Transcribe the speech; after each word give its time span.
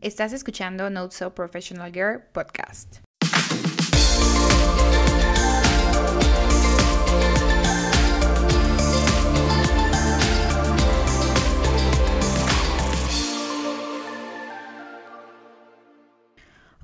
Estás 0.00 0.32
escuchando 0.32 0.88
Not 0.90 1.10
So 1.10 1.34
Professional 1.34 1.92
Girl 1.92 2.22
podcast. 2.32 2.98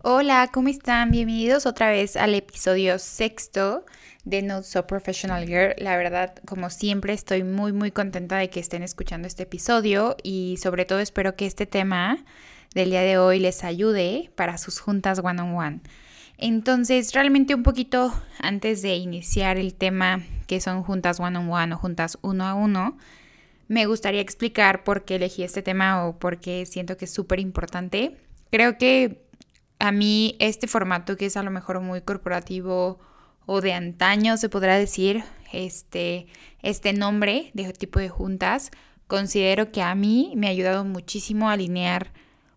Hola, 0.02 0.50
¿cómo 0.52 0.68
están? 0.68 1.12
Bienvenidos 1.12 1.66
otra 1.66 1.90
vez 1.90 2.16
al 2.16 2.34
episodio 2.34 2.98
sexto 2.98 3.86
de 4.24 4.42
Not 4.42 4.64
So 4.64 4.88
Professional 4.88 5.46
Girl. 5.46 5.74
La 5.78 5.96
verdad, 5.96 6.34
como 6.44 6.68
siempre, 6.68 7.12
estoy 7.12 7.44
muy, 7.44 7.72
muy 7.72 7.92
contenta 7.92 8.38
de 8.38 8.50
que 8.50 8.58
estén 8.58 8.82
escuchando 8.82 9.28
este 9.28 9.44
episodio 9.44 10.16
y 10.24 10.56
sobre 10.60 10.84
todo 10.84 10.98
espero 10.98 11.36
que 11.36 11.46
este 11.46 11.66
tema 11.66 12.24
del 12.74 12.90
día 12.90 13.02
de 13.02 13.18
hoy 13.18 13.38
les 13.38 13.64
ayude 13.64 14.30
para 14.34 14.58
sus 14.58 14.80
juntas 14.80 15.20
one 15.22 15.40
on 15.40 15.54
one. 15.54 15.80
Entonces, 16.36 17.12
realmente 17.12 17.54
un 17.54 17.62
poquito 17.62 18.12
antes 18.40 18.82
de 18.82 18.96
iniciar 18.96 19.56
el 19.56 19.74
tema 19.74 20.22
que 20.46 20.60
son 20.60 20.82
juntas 20.82 21.20
one 21.20 21.38
on 21.38 21.50
one 21.50 21.74
o 21.74 21.78
juntas 21.78 22.18
uno 22.22 22.44
a 22.44 22.54
uno, 22.54 22.98
me 23.68 23.86
gustaría 23.86 24.20
explicar 24.20 24.84
por 24.84 25.04
qué 25.04 25.16
elegí 25.16 25.42
este 25.42 25.62
tema 25.62 26.04
o 26.04 26.18
por 26.18 26.40
qué 26.40 26.66
siento 26.66 26.96
que 26.96 27.06
es 27.06 27.14
súper 27.14 27.40
importante. 27.40 28.18
Creo 28.50 28.76
que 28.76 29.24
a 29.78 29.92
mí 29.92 30.36
este 30.38 30.66
formato 30.66 31.16
que 31.16 31.26
es 31.26 31.36
a 31.36 31.42
lo 31.42 31.50
mejor 31.50 31.80
muy 31.80 32.00
corporativo 32.00 32.98
o 33.46 33.60
de 33.60 33.72
antaño 33.72 34.36
se 34.36 34.48
podrá 34.48 34.76
decir, 34.76 35.22
este, 35.52 36.26
este 36.62 36.92
nombre 36.92 37.50
de 37.54 37.72
tipo 37.72 38.00
de 38.00 38.08
juntas, 38.08 38.70
considero 39.06 39.70
que 39.70 39.82
a 39.82 39.94
mí 39.94 40.32
me 40.36 40.48
ha 40.48 40.50
ayudado 40.50 40.84
muchísimo 40.84 41.48
a 41.48 41.52
alinear 41.52 42.12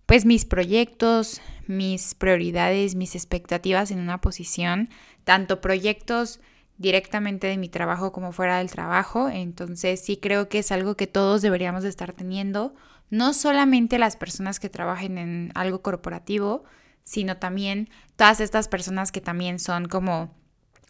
pues 0.08 0.26
mis 0.26 0.46
proyectos, 0.46 1.42
mis 1.68 2.16
prioridades, 2.16 2.96
mis 2.96 3.14
expectativas 3.14 3.92
en 3.92 4.00
una 4.00 4.20
posición, 4.20 4.90
tanto 5.26 5.62
proyectos 5.62 6.40
directamente 6.78 7.48
de 7.48 7.58
mi 7.58 7.68
trabajo 7.70 8.12
como 8.14 8.32
fuera 8.32 8.60
del 8.60 8.72
trabajo. 8.72 9.30
Entonces 9.30 10.02
sí 10.04 10.18
creo 10.18 10.48
que 10.48 10.60
es 10.60 10.72
algo 10.72 10.96
que 10.96 11.08
todos 11.08 11.42
deberíamos 11.42 11.84
de 11.84 11.90
estar 11.90 12.14
teniendo, 12.14 12.74
no 13.10 13.34
solamente 13.34 14.00
las 14.00 14.16
personas 14.16 14.60
que 14.60 14.70
trabajen 14.70 15.18
en 15.18 15.52
algo 15.56 15.82
corporativo, 15.82 16.64
sino 17.04 17.38
también 17.38 17.90
todas 18.16 18.40
estas 18.40 18.70
personas 18.70 19.12
que 19.12 19.22
también 19.22 19.60
son 19.60 19.88
como 19.88 20.34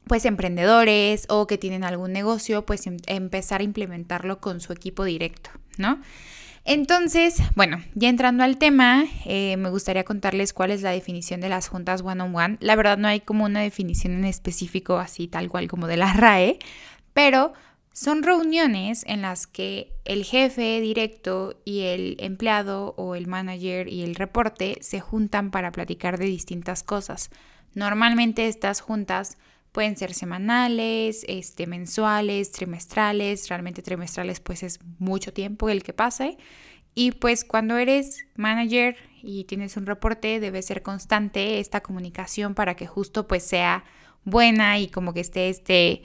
pues 0.08 0.26
emprendedores 0.26 1.26
o 1.28 1.48
que 1.48 1.58
tienen 1.58 1.84
algún 1.84 2.14
negocio, 2.14 2.66
pues 2.66 2.86
em, 2.88 2.98
empezar 3.08 3.62
a 3.62 3.64
implementarlo 3.64 4.40
con 4.40 4.62
su 4.62 4.74
equipo 4.74 5.04
directo, 5.04 5.50
¿no? 5.78 6.02
Entonces, 6.70 7.42
bueno, 7.56 7.82
ya 7.96 8.10
entrando 8.10 8.44
al 8.44 8.58
tema, 8.58 9.06
eh, 9.23 9.56
me 9.56 9.70
gustaría 9.70 10.04
contarles 10.04 10.52
cuál 10.52 10.72
es 10.72 10.82
la 10.82 10.92
definición 10.92 11.40
de 11.40 11.48
las 11.48 11.70
juntas 11.70 12.02
one-on-one. 12.02 12.58
La 12.59 12.76
verdad 12.76 12.98
no 12.98 13.08
hay 13.08 13.22
como 13.22 13.46
una 13.46 13.62
definición 13.62 14.12
en 14.12 14.26
específico 14.26 14.98
así 14.98 15.30
tal 15.30 15.48
cual 15.48 15.70
como 15.70 15.88
de 15.88 15.96
la 15.96 16.12
RAE, 16.18 16.59
pero 17.14 17.54
son 17.94 18.22
reuniones 18.22 19.06
en 19.08 19.22
las 19.22 19.48
que 19.48 19.94
el 20.04 20.26
jefe 20.26 20.82
directo 20.82 21.58
y 21.64 21.84
el 21.84 22.18
empleado 22.20 22.96
o 22.98 23.16
el 23.16 23.28
manager 23.28 23.88
y 23.88 24.04
el 24.04 24.16
reporte 24.16 24.78
se 24.81 25.00
juntan 25.00 25.52
para 25.52 25.72
platicar 25.72 26.20
de 26.20 26.26
distintas 26.26 26.84
cosas. 26.84 27.30
Normalmente 27.76 28.50
estas 28.50 28.81
juntas 28.81 29.38
pueden 29.78 29.95
ser 29.95 30.16
semanales, 30.16 31.23
este, 31.28 31.67
mensuales, 31.67 32.52
trimestrales, 32.52 33.47
realmente 33.47 33.84
trimestrales 33.84 34.39
pues 34.39 34.64
es 34.64 34.80
mucho 34.97 35.34
tiempo 35.34 35.69
el 35.69 35.84
que 35.84 35.94
pase. 35.94 36.39
Y 36.95 37.11
pues 37.11 37.44
cuando 37.44 37.78
eres 37.78 38.25
manager 38.36 38.97
y 39.22 39.44
tienes 39.44 39.78
un 39.78 39.86
reporte, 39.86 40.39
debe 40.39 40.64
ser 40.64 40.81
constante 40.81 41.59
esta 41.59 41.81
comunicación 41.81 42.56
para 42.56 42.75
que 42.75 42.88
justo 42.88 43.28
pues 43.28 43.44
sea 43.44 43.84
buena 44.23 44.80
y 44.80 44.88
como 44.88 45.14
que 45.14 45.19
esté 45.19 45.50
este, 45.50 46.02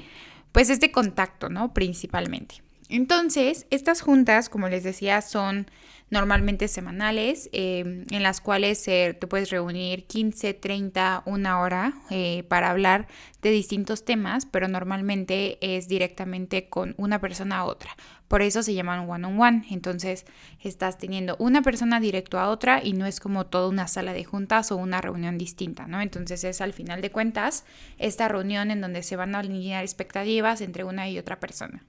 pues 0.52 0.68
este 0.68 0.92
contacto, 0.92 1.48
¿no? 1.48 1.72
Principalmente. 1.72 2.56
Entonces, 2.90 3.66
estas 3.70 4.02
juntas, 4.02 4.50
como 4.50 4.68
les 4.68 4.84
decía, 4.84 5.22
son 5.22 5.66
normalmente 6.12 6.68
semanales, 6.68 7.48
em, 7.52 8.04
en 8.10 8.22
las 8.22 8.42
cuales 8.42 8.84
te 8.84 9.14
puedes 9.14 9.48
reunir 9.48 10.04
15, 10.04 10.52
30, 10.52 11.22
una 11.24 11.60
hora 11.60 11.94
eh, 12.10 12.44
para 12.48 12.68
hablar 12.70 13.08
de 13.40 13.50
distintos 13.50 14.04
temas, 14.04 14.44
pero 14.44 14.68
normalmente 14.68 15.56
es 15.62 15.88
directamente 15.88 16.68
con 16.68 16.94
una 16.98 17.18
persona 17.18 17.60
a 17.60 17.64
otra. 17.64 17.96
Por 18.28 18.42
eso 18.42 18.62
se 18.62 18.74
llaman 18.74 19.08
one-on-one. 19.08 19.64
Entonces, 19.70 20.26
estás 20.60 20.98
teniendo 20.98 21.34
una 21.38 21.62
persona 21.62 21.98
directo 21.98 22.38
a 22.38 22.50
otra 22.50 22.84
y 22.84 22.92
no 22.92 23.06
es 23.06 23.18
como 23.18 23.46
toda 23.46 23.68
una 23.68 23.88
sala 23.88 24.12
de 24.12 24.24
juntas 24.24 24.70
o 24.70 24.76
una 24.76 25.00
reunión 25.00 25.38
distinta, 25.38 25.86
¿no? 25.86 26.02
Entonces, 26.02 26.44
es 26.44 26.60
al 26.60 26.74
final 26.74 27.00
de 27.00 27.10
cuentas 27.10 27.64
esta 27.96 28.28
reunión 28.28 28.70
en 28.70 28.82
donde 28.82 29.02
se 29.02 29.16
van 29.16 29.34
a 29.34 29.38
alinear 29.38 29.82
expectativas 29.82 30.60
entre 30.60 30.84
una 30.84 31.08
y 31.08 31.18
otra 31.18 31.40
persona. 31.40 31.84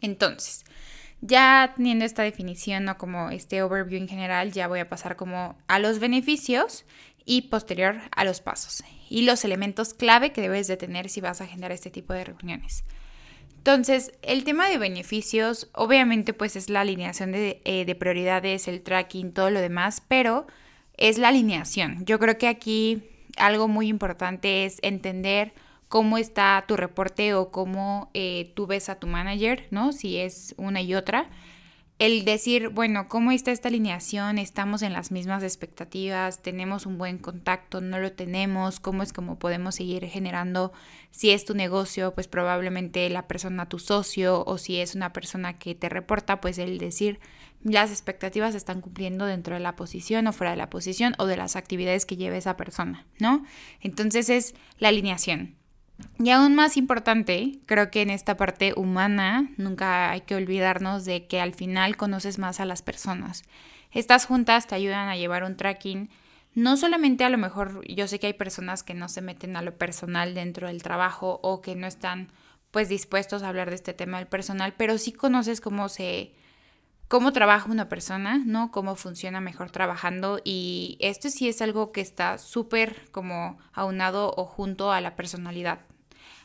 Entonces, 0.00 0.64
ya 1.20 1.72
teniendo 1.76 2.04
esta 2.04 2.22
definición 2.22 2.88
o 2.88 2.98
como 2.98 3.30
este 3.30 3.62
overview 3.62 4.00
en 4.00 4.08
general, 4.08 4.52
ya 4.52 4.68
voy 4.68 4.80
a 4.80 4.88
pasar 4.88 5.16
como 5.16 5.56
a 5.66 5.78
los 5.78 5.98
beneficios 5.98 6.84
y 7.24 7.42
posterior 7.42 8.00
a 8.16 8.24
los 8.24 8.40
pasos 8.40 8.82
y 9.10 9.22
los 9.22 9.44
elementos 9.44 9.94
clave 9.94 10.32
que 10.32 10.40
debes 10.40 10.66
de 10.66 10.76
tener 10.76 11.08
si 11.08 11.20
vas 11.20 11.40
a 11.40 11.46
generar 11.46 11.72
este 11.72 11.90
tipo 11.90 12.12
de 12.12 12.24
reuniones. 12.24 12.84
Entonces, 13.58 14.12
el 14.22 14.44
tema 14.44 14.68
de 14.68 14.78
beneficios, 14.78 15.68
obviamente, 15.72 16.32
pues 16.32 16.56
es 16.56 16.70
la 16.70 16.80
alineación 16.80 17.32
de, 17.32 17.60
eh, 17.64 17.84
de, 17.84 17.94
prioridades, 17.94 18.66
el 18.68 18.80
tracking, 18.82 19.32
todo 19.32 19.50
lo 19.50 19.60
demás, 19.60 20.02
pero 20.08 20.46
es 20.96 21.18
la 21.18 21.28
alineación. 21.28 22.04
Yo 22.06 22.18
creo 22.18 22.38
que 22.38 22.48
aquí 22.48 23.02
algo 23.36 23.68
muy 23.68 23.88
importante 23.88 24.64
es 24.64 24.78
entender 24.82 25.52
cómo 25.88 26.18
está 26.18 26.64
tu 26.68 26.76
reporte 26.76 27.34
o 27.34 27.50
cómo 27.50 28.10
eh, 28.14 28.52
tú 28.54 28.66
ves 28.66 28.88
a 28.88 28.98
tu 28.98 29.06
manager, 29.06 29.66
¿no? 29.70 29.92
Si 29.92 30.18
es 30.18 30.54
una 30.58 30.80
y 30.82 30.94
otra. 30.94 31.30
El 31.98 32.24
decir, 32.24 32.68
bueno, 32.68 33.08
¿cómo 33.08 33.32
está 33.32 33.50
esta 33.50 33.66
alineación? 33.66 34.38
¿Estamos 34.38 34.82
en 34.82 34.92
las 34.92 35.10
mismas 35.10 35.42
expectativas? 35.42 36.42
¿Tenemos 36.42 36.86
un 36.86 36.96
buen 36.96 37.18
contacto? 37.18 37.80
¿No 37.80 37.98
lo 37.98 38.12
tenemos? 38.12 38.78
¿Cómo 38.78 39.02
es 39.02 39.12
como 39.12 39.40
podemos 39.40 39.74
seguir 39.74 40.06
generando? 40.06 40.72
Si 41.10 41.30
es 41.30 41.44
tu 41.44 41.54
negocio, 41.54 42.14
pues 42.14 42.28
probablemente 42.28 43.10
la 43.10 43.26
persona, 43.26 43.68
tu 43.68 43.80
socio, 43.80 44.44
o 44.46 44.58
si 44.58 44.76
es 44.80 44.94
una 44.94 45.12
persona 45.12 45.58
que 45.58 45.74
te 45.74 45.88
reporta, 45.88 46.40
pues 46.40 46.58
el 46.58 46.78
decir, 46.78 47.18
las 47.64 47.90
expectativas 47.90 48.52
se 48.52 48.58
están 48.58 48.80
cumpliendo 48.80 49.26
dentro 49.26 49.54
de 49.54 49.60
la 49.60 49.74
posición 49.74 50.28
o 50.28 50.32
fuera 50.32 50.52
de 50.52 50.56
la 50.56 50.70
posición 50.70 51.16
o 51.18 51.26
de 51.26 51.36
las 51.36 51.56
actividades 51.56 52.06
que 52.06 52.16
lleve 52.16 52.36
esa 52.36 52.56
persona, 52.56 53.08
¿no? 53.18 53.44
Entonces 53.80 54.30
es 54.30 54.54
la 54.78 54.90
alineación. 54.90 55.57
Y 56.18 56.30
aún 56.30 56.54
más 56.54 56.76
importante, 56.76 57.60
creo 57.66 57.90
que 57.90 58.02
en 58.02 58.10
esta 58.10 58.36
parte 58.36 58.72
humana 58.76 59.50
nunca 59.56 60.10
hay 60.10 60.22
que 60.22 60.34
olvidarnos 60.34 61.04
de 61.04 61.26
que 61.26 61.40
al 61.40 61.54
final 61.54 61.96
conoces 61.96 62.38
más 62.38 62.60
a 62.60 62.64
las 62.64 62.82
personas. 62.82 63.44
Estas 63.92 64.26
juntas 64.26 64.66
te 64.66 64.74
ayudan 64.74 65.08
a 65.08 65.16
llevar 65.16 65.44
un 65.44 65.56
tracking, 65.56 66.10
no 66.54 66.76
solamente 66.76 67.24
a 67.24 67.30
lo 67.30 67.38
mejor 67.38 67.86
yo 67.86 68.08
sé 68.08 68.18
que 68.18 68.26
hay 68.26 68.32
personas 68.32 68.82
que 68.82 68.94
no 68.94 69.08
se 69.08 69.22
meten 69.22 69.56
a 69.56 69.62
lo 69.62 69.76
personal 69.76 70.34
dentro 70.34 70.66
del 70.66 70.82
trabajo 70.82 71.38
o 71.42 71.60
que 71.60 71.76
no 71.76 71.86
están 71.86 72.32
pues 72.70 72.88
dispuestos 72.88 73.42
a 73.42 73.48
hablar 73.48 73.70
de 73.70 73.76
este 73.76 73.94
tema 73.94 74.18
del 74.18 74.26
personal, 74.26 74.74
pero 74.76 74.98
sí 74.98 75.12
conoces 75.12 75.60
cómo 75.60 75.88
se 75.88 76.34
cómo 77.06 77.32
trabaja 77.32 77.70
una 77.70 77.88
persona, 77.88 78.42
¿no? 78.44 78.70
Cómo 78.70 78.94
funciona 78.94 79.40
mejor 79.40 79.70
trabajando 79.70 80.40
y 80.44 80.98
esto 81.00 81.30
sí 81.30 81.48
es 81.48 81.62
algo 81.62 81.92
que 81.92 82.02
está 82.02 82.38
súper 82.38 83.10
como 83.12 83.58
aunado 83.72 84.34
o 84.36 84.44
junto 84.44 84.92
a 84.92 85.00
la 85.00 85.16
personalidad. 85.16 85.80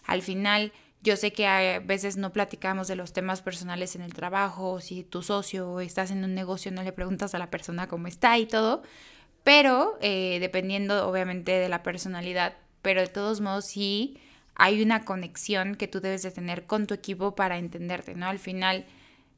Al 0.06 0.22
final, 0.22 0.72
yo 1.02 1.18
sé 1.18 1.34
que 1.34 1.48
a 1.48 1.80
veces 1.80 2.18
no 2.18 2.32
platicamos 2.32 2.88
de 2.88 2.96
los 2.96 3.14
temas 3.14 3.42
personales 3.42 3.96
en 3.96 4.02
el 4.02 4.14
trabajo, 4.14 4.80
si 4.80 5.04
tu 5.04 5.22
socio 5.22 5.80
estás 5.80 6.12
en 6.12 6.24
un 6.24 6.34
negocio 6.34 6.72
no 6.72 6.84
le 6.84 6.94
preguntas 6.94 7.36
a 7.36 7.40
la 7.40 7.50
persona 7.50 7.88
cómo 7.88 8.08
está 8.08 8.38
y 8.38 8.46
todo, 8.46 8.84
pero 9.44 9.98
eh, 10.02 10.38
dependiendo 10.40 11.08
obviamente 11.08 11.52
de 11.52 11.70
la 11.70 11.84
personalidad, 11.84 12.56
pero 12.82 13.02
de 13.02 13.08
todos 13.08 13.42
modos 13.42 13.66
sí 13.66 14.18
hay 14.56 14.82
una 14.82 15.04
conexión 15.04 15.76
que 15.76 15.88
tú 15.88 16.00
debes 16.00 16.24
de 16.24 16.32
tener 16.32 16.66
con 16.66 16.88
tu 16.88 16.94
equipo 16.94 17.36
para 17.36 17.58
entenderte, 17.58 18.16
¿no? 18.16 18.28
Al 18.28 18.40
final, 18.40 18.86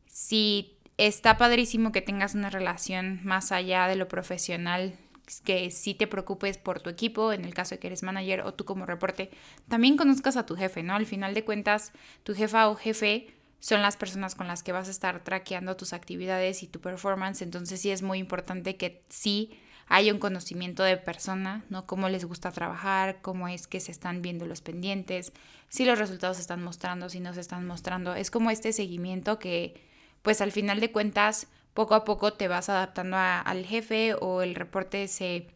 si 0.08 0.78
está 0.98 1.38
padrísimo 1.38 1.92
que 1.92 2.02
tengas 2.02 2.36
una 2.36 2.50
relación 2.50 3.22
más 3.24 3.52
allá 3.52 3.88
de 3.88 3.96
lo 3.96 4.08
profesional, 4.08 4.94
que 5.44 5.72
si 5.72 5.94
te 5.94 6.07
preocupes 6.07 6.57
por 6.57 6.80
tu 6.80 6.89
equipo, 6.89 7.33
en 7.33 7.45
el 7.45 7.54
caso 7.54 7.75
de 7.75 7.80
que 7.80 7.88
eres 7.88 8.04
manager 8.04 8.42
o 8.42 8.54
tú 8.54 8.66
como 8.66 8.86
reporte, 8.86 9.30
también 9.68 9.98
conozcas 9.98 10.38
a 10.38 10.45
tu 10.45 10.56
jefe, 10.56 10.83
¿no? 10.83 10.95
Al 10.95 11.06
final 11.06 11.33
de 11.33 11.44
cuentas, 11.44 11.92
tu 12.24 12.36
jefa 12.36 12.69
o 12.69 12.75
jefe 12.75 13.27
son 13.60 13.81
las 13.81 13.98
personas 13.98 14.36
con 14.36 14.48
las 14.48 14.62
que 14.62 14.72
vas 14.72 14.88
a 14.88 14.92
estar 14.92 15.24
traqueando 15.24 15.75
tus 15.75 15.94
actividades 15.94 16.62
y 16.62 16.68
tu 16.68 16.80
performance, 16.80 17.42
entonces 17.42 17.81
sí 17.81 17.89
es 17.89 18.01
muy 18.01 18.19
importante 18.19 18.77
que 18.77 19.01
sí 19.10 19.60
haya 19.88 20.13
un 20.13 20.19
conocimiento 20.19 20.83
de 20.83 20.98
persona, 20.98 21.63
¿no? 21.69 21.86
Cómo 21.86 22.10
les 22.10 22.25
gusta 22.25 22.51
trabajar, 22.51 23.19
cómo 23.22 23.48
es 23.48 23.68
que 23.68 23.80
se 23.80 23.92
están 23.92 24.22
viendo 24.22 24.45
los 24.45 24.62
pendientes, 24.62 25.31
si 25.69 25.86
los 25.86 26.00
resultados 26.00 26.38
se 26.38 26.42
están 26.42 26.63
mostrando, 26.63 27.10
si 27.10 27.19
no 27.19 27.33
se 27.33 27.42
están 27.42 27.66
mostrando. 27.68 28.16
Es 28.16 28.31
como 28.31 28.50
este 28.50 28.74
seguimiento 28.74 29.39
que 29.39 29.81
pues 30.22 30.42
al 30.42 30.51
final 30.51 30.80
de 30.80 30.92
cuentas 30.92 31.48
poco 31.75 31.94
a 31.94 32.06
poco 32.06 32.33
te 32.33 32.48
vas 32.48 32.69
adaptando 32.69 33.18
al 33.18 33.66
jefe 33.66 34.16
o 34.16 34.42
el 34.42 34.56
reporte 34.56 35.07
se 35.07 35.48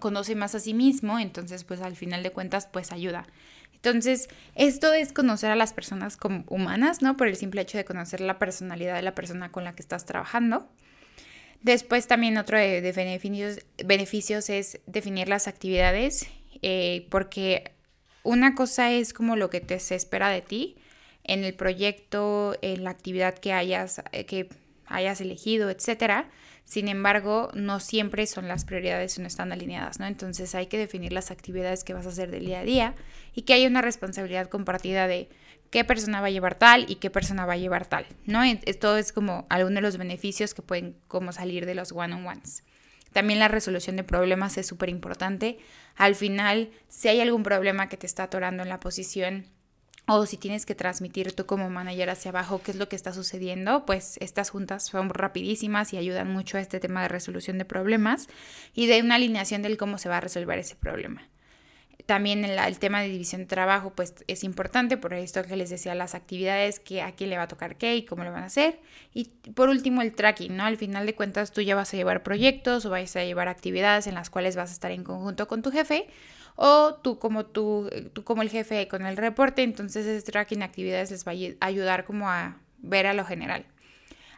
conoce 0.00 0.34
más 0.34 0.54
a 0.54 0.60
sí 0.60 0.74
mismo, 0.74 1.18
entonces 1.18 1.64
pues 1.64 1.80
al 1.80 1.96
final 1.96 2.22
de 2.22 2.32
cuentas 2.32 2.66
pues 2.66 2.92
ayuda. 2.92 3.26
Entonces, 3.72 4.28
esto 4.54 4.92
es 4.92 5.12
conocer 5.12 5.50
a 5.50 5.56
las 5.56 5.72
personas 5.72 6.16
como 6.16 6.44
humanas, 6.48 7.00
¿no? 7.00 7.16
Por 7.16 7.28
el 7.28 7.36
simple 7.36 7.62
hecho 7.62 7.78
de 7.78 7.84
conocer 7.84 8.20
la 8.20 8.38
personalidad 8.38 8.96
de 8.96 9.02
la 9.02 9.14
persona 9.14 9.50
con 9.50 9.64
la 9.64 9.74
que 9.74 9.82
estás 9.82 10.04
trabajando. 10.04 10.68
Después 11.62 12.08
también 12.08 12.38
otro 12.38 12.58
de, 12.58 12.92
beneficios, 12.92 13.64
beneficios, 13.84 14.50
es 14.50 14.80
definir 14.86 15.28
las 15.28 15.46
actividades, 15.46 16.28
eh, 16.62 17.06
porque 17.08 17.72
una 18.24 18.56
cosa 18.56 18.90
es 18.90 19.12
como 19.12 19.36
lo 19.36 19.48
que 19.48 19.60
te 19.60 19.78
se 19.78 19.94
espera 19.94 20.28
de 20.28 20.42
ti 20.42 20.76
en 21.22 21.44
el 21.44 21.54
proyecto, 21.54 22.56
en 22.62 22.82
la 22.82 22.90
actividad 22.90 23.38
que 23.38 23.52
hayas, 23.52 24.02
eh, 24.10 24.26
que 24.26 24.48
hayas 24.86 25.20
elegido, 25.20 25.70
etcétera. 25.70 26.28
Sin 26.64 26.88
embargo, 26.88 27.50
no 27.54 27.80
siempre 27.80 28.26
son 28.26 28.48
las 28.48 28.64
prioridades 28.64 29.18
no 29.18 29.26
están 29.26 29.52
alineadas, 29.52 29.98
¿no? 29.98 30.06
Entonces 30.06 30.54
hay 30.54 30.66
que 30.66 30.78
definir 30.78 31.12
las 31.12 31.30
actividades 31.30 31.84
que 31.84 31.94
vas 31.94 32.06
a 32.06 32.10
hacer 32.10 32.30
del 32.30 32.46
día 32.46 32.60
a 32.60 32.64
día 32.64 32.94
y 33.34 33.42
que 33.42 33.54
hay 33.54 33.66
una 33.66 33.82
responsabilidad 33.82 34.48
compartida 34.48 35.06
de 35.06 35.28
qué 35.70 35.84
persona 35.84 36.20
va 36.20 36.28
a 36.28 36.30
llevar 36.30 36.54
tal 36.54 36.86
y 36.88 36.96
qué 36.96 37.10
persona 37.10 37.46
va 37.46 37.54
a 37.54 37.56
llevar 37.56 37.86
tal, 37.86 38.06
¿no? 38.26 38.42
Esto 38.44 38.96
es 38.96 39.12
como 39.12 39.46
alguno 39.48 39.76
de 39.76 39.80
los 39.80 39.96
beneficios 39.96 40.54
que 40.54 40.62
pueden 40.62 40.96
como 41.08 41.32
salir 41.32 41.66
de 41.66 41.74
los 41.74 41.92
one-on-ones. 41.92 42.62
También 43.12 43.38
la 43.38 43.48
resolución 43.48 43.96
de 43.96 44.04
problemas 44.04 44.56
es 44.56 44.66
súper 44.66 44.88
importante. 44.88 45.58
Al 45.96 46.14
final, 46.14 46.70
si 46.88 47.08
hay 47.08 47.20
algún 47.20 47.42
problema 47.42 47.88
que 47.88 47.96
te 47.96 48.06
está 48.06 48.24
atorando 48.24 48.62
en 48.62 48.68
la 48.68 48.80
posición, 48.80 49.46
o 50.06 50.26
si 50.26 50.36
tienes 50.36 50.66
que 50.66 50.74
transmitir 50.74 51.32
tú 51.32 51.46
como 51.46 51.70
manager 51.70 52.10
hacia 52.10 52.30
abajo 52.30 52.60
qué 52.62 52.72
es 52.72 52.76
lo 52.76 52.88
que 52.88 52.96
está 52.96 53.12
sucediendo, 53.12 53.86
pues 53.86 54.16
estas 54.20 54.50
juntas 54.50 54.84
son 54.86 55.10
rapidísimas 55.10 55.92
y 55.92 55.96
ayudan 55.96 56.32
mucho 56.32 56.58
a 56.58 56.60
este 56.60 56.80
tema 56.80 57.02
de 57.02 57.08
resolución 57.08 57.58
de 57.58 57.64
problemas 57.64 58.28
y 58.74 58.86
de 58.86 59.00
una 59.00 59.14
alineación 59.14 59.62
del 59.62 59.76
cómo 59.76 59.98
se 59.98 60.08
va 60.08 60.18
a 60.18 60.20
resolver 60.20 60.58
ese 60.58 60.74
problema. 60.74 61.28
También 62.06 62.44
el, 62.44 62.78
tema 62.80 63.00
de 63.00 63.08
división 63.08 63.42
de 63.42 63.46
trabajo, 63.46 63.92
pues 63.94 64.14
es 64.26 64.42
importante, 64.42 64.96
por 64.96 65.14
esto 65.14 65.44
que 65.44 65.54
les 65.54 65.70
decía, 65.70 65.94
las 65.94 66.16
actividades, 66.16 66.80
que 66.80 67.00
a 67.00 67.12
quién 67.12 67.30
le 67.30 67.36
va 67.36 67.44
a 67.44 67.48
tocar 67.48 67.76
qué 67.76 67.94
y 67.94 68.04
cómo 68.04 68.24
lo 68.24 68.32
van 68.32 68.42
a 68.42 68.46
hacer. 68.46 68.80
Y 69.14 69.26
por 69.54 69.68
último, 69.68 70.02
el 70.02 70.12
tracking, 70.12 70.56
¿no? 70.56 70.64
Al 70.64 70.76
final 70.76 71.06
de 71.06 71.14
cuentas, 71.14 71.52
tú 71.52 71.60
ya 71.60 71.76
vas 71.76 71.94
a 71.94 71.96
llevar 71.96 72.24
proyectos 72.24 72.84
o 72.86 72.90
vas 72.90 73.14
a 73.14 73.22
llevar 73.22 73.46
actividades 73.46 74.08
en 74.08 74.14
las 74.14 74.30
cuales 74.30 74.56
vas 74.56 74.70
a 74.70 74.72
estar 74.72 74.90
en 74.90 75.04
conjunto 75.04 75.46
con 75.46 75.62
tu 75.62 75.70
jefe 75.70 76.08
o 76.56 76.94
tú 76.94 77.18
como 77.18 77.46
tú, 77.46 77.88
tú 78.12 78.24
como 78.24 78.42
el 78.42 78.50
jefe 78.50 78.86
con 78.88 79.06
el 79.06 79.16
reporte, 79.16 79.62
entonces 79.62 80.06
ese 80.06 80.30
tracking 80.30 80.62
actividades 80.62 81.10
les 81.10 81.26
va 81.26 81.32
a 81.32 81.66
ayudar 81.66 82.04
como 82.04 82.28
a 82.28 82.58
ver 82.78 83.06
a 83.06 83.14
lo 83.14 83.24
general. 83.24 83.64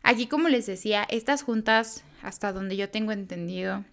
Aquí, 0.02 0.26
como 0.26 0.48
les 0.48 0.66
decía, 0.66 1.06
estas 1.08 1.42
juntas, 1.42 2.04
hasta 2.22 2.52
donde 2.52 2.76
yo 2.76 2.90
tengo 2.90 3.12
entendido, 3.12 3.84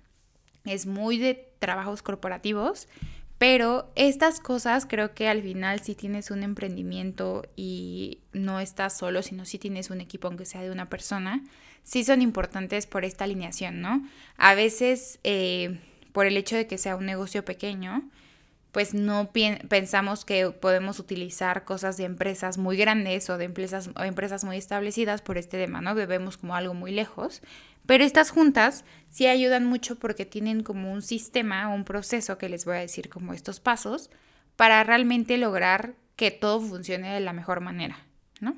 es 0.65 0.85
muy 0.85 1.17
de 1.17 1.49
trabajos 1.59 2.03
corporativos, 2.03 2.87
pero 3.37 3.91
estas 3.95 4.39
cosas 4.39 4.85
creo 4.85 5.15
que 5.15 5.27
al 5.27 5.41
final 5.41 5.79
si 5.79 5.95
tienes 5.95 6.29
un 6.29 6.43
emprendimiento 6.43 7.43
y 7.55 8.19
no 8.33 8.59
estás 8.59 8.95
solo, 8.95 9.23
sino 9.23 9.45
si 9.45 9.57
tienes 9.57 9.89
un 9.89 9.99
equipo, 9.99 10.27
aunque 10.27 10.45
sea 10.45 10.61
de 10.61 10.69
una 10.69 10.89
persona, 10.89 11.43
sí 11.83 12.03
son 12.03 12.21
importantes 12.21 12.85
por 12.85 13.03
esta 13.03 13.23
alineación, 13.23 13.81
¿no? 13.81 14.07
A 14.37 14.53
veces... 14.53 15.19
Eh, 15.23 15.79
por 16.11 16.25
el 16.25 16.37
hecho 16.37 16.55
de 16.55 16.67
que 16.67 16.77
sea 16.77 16.95
un 16.95 17.05
negocio 17.05 17.45
pequeño, 17.45 18.09
pues 18.71 18.93
no 18.93 19.31
pensamos 19.67 20.23
que 20.23 20.49
podemos 20.49 20.99
utilizar 20.99 21.65
cosas 21.65 21.97
de 21.97 22.05
empresas 22.05 22.57
muy 22.57 22.77
grandes 22.77 23.29
o 23.29 23.37
de 23.37 23.45
empresas, 23.45 23.89
o 23.95 24.03
empresas 24.03 24.43
muy 24.45 24.57
establecidas 24.57 25.21
por 25.21 25.37
este 25.37 25.57
tema, 25.57 25.81
¿no? 25.81 25.93
Vemos 25.93 26.37
como 26.37 26.55
algo 26.55 26.73
muy 26.73 26.91
lejos. 26.91 27.41
Pero 27.85 28.03
estas 28.03 28.29
juntas 28.29 28.85
sí 29.09 29.27
ayudan 29.27 29.65
mucho 29.65 29.97
porque 29.97 30.25
tienen 30.25 30.63
como 30.63 30.93
un 30.93 31.01
sistema, 31.01 31.67
un 31.67 31.83
proceso 31.83 32.37
que 32.37 32.47
les 32.47 32.63
voy 32.63 32.77
a 32.77 32.79
decir 32.79 33.09
como 33.09 33.33
estos 33.33 33.59
pasos 33.59 34.09
para 34.55 34.83
realmente 34.83 35.37
lograr 35.37 35.95
que 36.15 36.31
todo 36.31 36.61
funcione 36.61 37.13
de 37.13 37.19
la 37.19 37.33
mejor 37.33 37.59
manera, 37.59 37.97
¿no? 38.39 38.55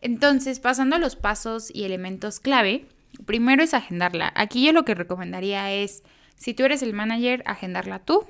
Entonces, 0.00 0.60
pasando 0.60 0.96
a 0.96 1.00
los 1.00 1.16
pasos 1.16 1.70
y 1.74 1.84
elementos 1.84 2.38
clave, 2.38 2.86
primero 3.26 3.62
es 3.62 3.74
agendarla. 3.74 4.32
Aquí 4.36 4.64
yo 4.64 4.72
lo 4.72 4.84
que 4.84 4.94
recomendaría 4.94 5.72
es 5.72 6.02
si 6.36 6.54
tú 6.54 6.64
eres 6.64 6.82
el 6.82 6.92
manager, 6.92 7.42
agendarla 7.46 7.98
tú, 7.98 8.26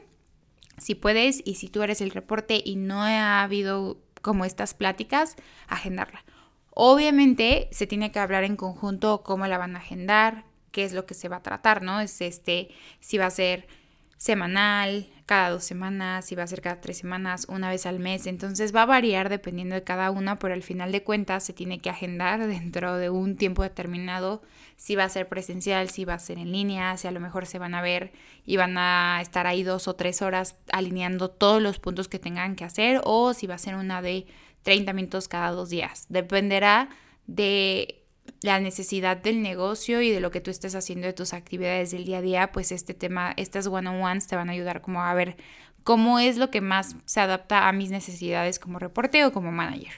si 0.79 0.95
puedes, 0.95 1.43
y 1.45 1.55
si 1.55 1.69
tú 1.69 1.83
eres 1.83 2.01
el 2.01 2.11
reporte 2.11 2.61
y 2.65 2.77
no 2.77 3.03
ha 3.03 3.43
habido 3.43 3.99
como 4.23 4.45
estas 4.45 4.75
pláticas, 4.75 5.37
agendarla. 5.69 6.25
Obviamente 6.71 7.69
se 7.71 7.87
tiene 7.87 8.11
que 8.11 8.19
hablar 8.19 8.43
en 8.45 8.57
conjunto 8.57 9.23
cómo 9.23 9.47
la 9.47 9.59
van 9.59 9.77
a 9.77 9.79
agendar, 9.79 10.45
qué 10.73 10.85
es 10.85 10.93
lo 10.93 11.07
que 11.07 11.15
se 11.15 11.29
va 11.29 11.37
a 11.37 11.43
tratar, 11.43 11.83
¿no? 11.83 12.01
Es 12.01 12.21
este, 12.21 12.71
si 12.99 13.17
va 13.17 13.27
a 13.27 13.31
ser 13.31 13.69
semanal, 14.25 15.07
cada 15.27 15.51
dos 15.51 15.65
semanas, 15.65 16.25
si 16.25 16.35
va 16.35 16.45
a 16.45 16.47
ser 16.47 16.63
cada 16.63 16.81
tres 16.81 16.97
semanas, 16.97 17.47
una 17.51 17.69
vez 17.69 17.85
al 17.85 17.99
mes. 17.99 18.27
Entonces 18.27 18.75
va 18.75 18.83
a 18.83 18.87
variar 18.87 19.29
dependiendo 19.29 19.75
de 19.75 19.85
cada 19.85 20.11
una, 20.11 20.39
pero 20.39 20.55
al 20.55 20.63
final 20.63 20.93
de 20.93 21.03
cuentas 21.03 21.45
se 21.45 21.53
tiene 21.53 21.79
que 21.81 21.91
agendar 21.91 22.47
dentro 22.47 22.97
de 22.97 23.11
un 23.11 23.37
tiempo 23.37 23.63
determinado 23.63 24.41
si 24.77 24.97
va 24.97 25.05
a 25.05 25.11
ser 25.11 25.29
presencial, 25.29 25.91
si 25.91 26.07
va 26.07 26.15
a 26.15 26.19
ser 26.19 26.39
en 26.39 26.53
línea, 26.53 26.97
si 26.97 27.07
a 27.07 27.11
lo 27.11 27.21
mejor 27.21 27.45
se 27.45 27.59
van 27.59 27.75
a 27.75 27.83
ver 27.83 28.13
y 28.47 28.57
van 28.57 28.79
a 28.79 29.19
estar 29.21 29.47
ahí 29.47 29.63
dos 29.63 29.89
o 29.89 29.95
tres 29.95 30.23
horas 30.23 30.57
alineando 30.73 31.29
todos 31.29 31.61
los 31.61 31.79
puntos 31.79 32.09
que 32.09 32.19
tengan 32.19 32.57
que 32.57 32.65
hacer 32.65 33.03
o 33.05 33.35
si 33.35 33.47
va 33.47 33.57
a 33.57 33.59
ser 33.59 33.75
una 33.75 34.01
de 34.01 34.27
30 34.63 34.95
minutos 34.95 35.29
cada 35.29 35.51
dos 35.51 35.69
días. 35.69 36.07
Dependerá 36.09 36.89
de 37.27 38.04
la 38.43 38.61
necesidad 38.61 39.17
del 39.17 39.43
negocio 39.43 40.03
y 40.03 40.11
de 40.11 40.21
lo 40.21 40.31
que 40.31 40.41
tú 40.41 40.51
estés 40.51 40.75
haciendo 40.75 41.07
de 41.07 41.13
tus 41.13 41.33
actividades 41.33 41.91
del 41.91 42.05
día 42.05 42.19
a 42.19 42.23
día, 42.23 42.53
pues 42.53 42.73
este 42.73 42.95
tema, 42.95 43.33
estas 43.37 43.67
one-on-ones 43.67 44.27
te 44.27 44.37
van 44.37 44.49
a 44.49 44.53
ayudar 44.53 44.81
como 44.81 45.03
a 45.03 45.15
ver 45.15 45.37
cómo 45.83 46.19
es 46.19 46.37
lo 46.37 46.51
que 46.51 46.61
más 46.61 46.97
se 47.05 47.21
adapta 47.21 47.69
a 47.69 47.73
mis 47.73 47.91
necesidades 47.91 48.59
como 48.59 48.79
reporte 48.79 49.25
o 49.25 49.33
como 49.33 49.53
manager. 49.53 49.93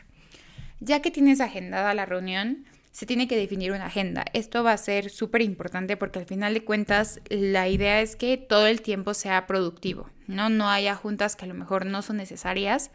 Ya 0.81 1.01
que 1.01 1.11
tienes 1.11 1.41
agendada 1.41 1.95
la 1.95 2.07
reunión, 2.07 2.67
se 2.93 3.05
tiene 3.05 3.29
que 3.29 3.37
definir 3.37 3.73
una 3.73 3.87
agenda. 3.87 4.25
Esto 4.33 4.65
va 4.65 4.73
a 4.73 4.79
ser 4.79 5.11
súper 5.11 5.43
importante 5.43 5.97
porque 5.97 6.19
al 6.19 6.27
final 6.27 6.55
de 6.55 6.65
cuentas 6.65 7.21
la 7.29 7.69
idea 7.69 8.01
es 8.01 8.17
que 8.17 8.37
todo 8.37 8.67
el 8.67 8.81
tiempo 8.81 9.13
sea 9.13 9.47
productivo, 9.47 10.09
¿no? 10.27 10.49
No 10.49 10.71
haya 10.71 10.95
juntas 10.95 11.37
que 11.37 11.45
a 11.45 11.49
lo 11.49 11.55
mejor 11.55 11.85
no 11.85 12.01
son 12.03 12.17
necesarias, 12.17 12.91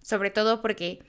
sobre 0.00 0.30
todo 0.30 0.60
porque 0.60 1.04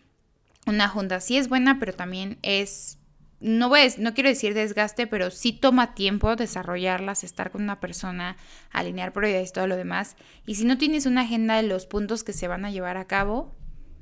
una 0.67 0.87
junta 0.89 1.21
sí 1.21 1.37
es 1.37 1.49
buena, 1.49 1.79
pero 1.79 1.93
también 1.93 2.37
es 2.43 2.99
no, 3.45 3.69
voy 3.69 3.81
no 3.99 4.15
quiero 4.15 4.29
decir 4.29 4.55
desgaste, 4.55 5.05
pero 5.05 5.29
sí 5.29 5.53
toma 5.53 5.93
tiempo 5.93 6.35
desarrollarlas, 6.35 7.23
estar 7.23 7.51
con 7.51 7.61
una 7.61 7.79
persona, 7.79 8.37
alinear 8.71 9.13
prioridades 9.13 9.53
todo 9.53 9.67
lo 9.67 9.75
demás. 9.75 10.15
Y 10.47 10.55
si 10.55 10.65
no 10.65 10.79
tienes 10.79 11.05
una 11.05 11.21
agenda 11.21 11.55
de 11.55 11.63
los 11.63 11.85
puntos 11.85 12.23
que 12.23 12.33
se 12.33 12.47
van 12.47 12.65
a 12.65 12.71
llevar 12.71 12.97
a 12.97 13.05
cabo, 13.05 13.53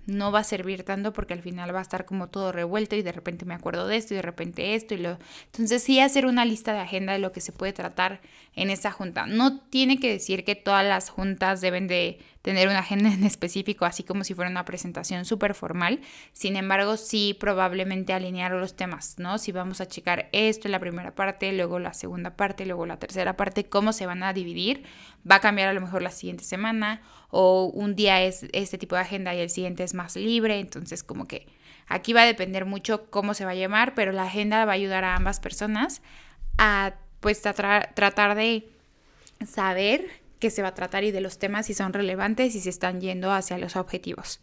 no 0.05 0.31
va 0.31 0.39
a 0.39 0.43
servir 0.43 0.83
tanto 0.83 1.13
porque 1.13 1.33
al 1.33 1.41
final 1.41 1.73
va 1.73 1.79
a 1.79 1.83
estar 1.83 2.05
como 2.05 2.27
todo 2.27 2.51
revuelto 2.51 2.95
y 2.95 3.01
de 3.01 3.11
repente 3.11 3.45
me 3.45 3.53
acuerdo 3.53 3.87
de 3.87 3.97
esto 3.97 4.13
y 4.13 4.17
de 4.17 4.23
repente 4.23 4.75
esto 4.75 4.93
y 4.93 4.97
lo... 4.97 5.17
Entonces 5.45 5.83
sí 5.83 5.99
hacer 5.99 6.25
una 6.25 6.45
lista 6.45 6.73
de 6.73 6.79
agenda 6.79 7.13
de 7.13 7.19
lo 7.19 7.31
que 7.31 7.41
se 7.41 7.51
puede 7.51 7.73
tratar 7.73 8.21
en 8.55 8.69
esa 8.69 8.91
junta. 8.91 9.25
No 9.25 9.59
tiene 9.59 9.99
que 9.99 10.11
decir 10.11 10.43
que 10.43 10.55
todas 10.55 10.85
las 10.85 11.09
juntas 11.09 11.61
deben 11.61 11.87
de 11.87 12.19
tener 12.41 12.67
una 12.67 12.79
agenda 12.79 13.11
en 13.11 13.23
específico, 13.23 13.85
así 13.85 14.03
como 14.03 14.25
si 14.25 14.33
fuera 14.33 14.51
una 14.51 14.65
presentación 14.65 15.23
súper 15.23 15.55
formal. 15.55 16.01
Sin 16.33 16.57
embargo, 16.57 16.97
sí 16.97 17.35
probablemente 17.39 18.11
alinear 18.11 18.51
los 18.51 18.75
temas, 18.75 19.15
¿no? 19.17 19.37
Si 19.37 19.53
vamos 19.53 19.79
a 19.79 19.87
checar 19.87 20.27
esto 20.33 20.67
en 20.67 20.73
la 20.73 20.79
primera 20.79 21.15
parte, 21.15 21.51
luego 21.53 21.79
la 21.79 21.93
segunda 21.93 22.35
parte, 22.35 22.65
luego 22.65 22.85
la 22.85 22.99
tercera 22.99 23.37
parte, 23.37 23.65
cómo 23.65 23.93
se 23.93 24.05
van 24.05 24.23
a 24.23 24.33
dividir, 24.33 24.83
va 25.29 25.35
a 25.35 25.39
cambiar 25.39 25.69
a 25.69 25.73
lo 25.73 25.79
mejor 25.79 26.01
la 26.01 26.11
siguiente 26.11 26.43
semana 26.43 27.01
o 27.35 27.65
un 27.65 27.95
día 27.95 28.21
es 28.21 28.45
este 28.53 28.77
tipo 28.77 28.95
de 28.95 29.01
agenda 29.01 29.33
y 29.33 29.39
el 29.39 29.49
siguiente 29.49 29.83
es 29.83 29.95
más 29.95 30.15
libre, 30.15 30.59
entonces 30.59 31.01
como 31.01 31.27
que 31.27 31.47
aquí 31.87 32.13
va 32.13 32.21
a 32.21 32.25
depender 32.27 32.65
mucho 32.65 33.09
cómo 33.09 33.33
se 33.33 33.43
va 33.43 33.51
a 33.51 33.55
llamar, 33.55 33.95
pero 33.95 34.11
la 34.11 34.23
agenda 34.23 34.65
va 34.65 34.73
a 34.73 34.75
ayudar 34.75 35.03
a 35.03 35.15
ambas 35.15 35.39
personas 35.39 36.03
a 36.59 36.93
pues 37.21 37.41
tratar 37.41 38.35
de 38.35 38.69
saber 39.47 40.05
que 40.37 40.51
se 40.51 40.61
va 40.61 40.67
a 40.69 40.73
tratar 40.75 41.05
y 41.05 41.11
de 41.11 41.21
los 41.21 41.39
temas 41.39 41.65
si 41.65 41.73
son 41.73 41.91
relevantes 41.91 42.53
y 42.53 42.59
si 42.59 42.69
están 42.69 43.01
yendo 43.01 43.31
hacia 43.31 43.57
los 43.57 43.77
objetivos. 43.77 44.39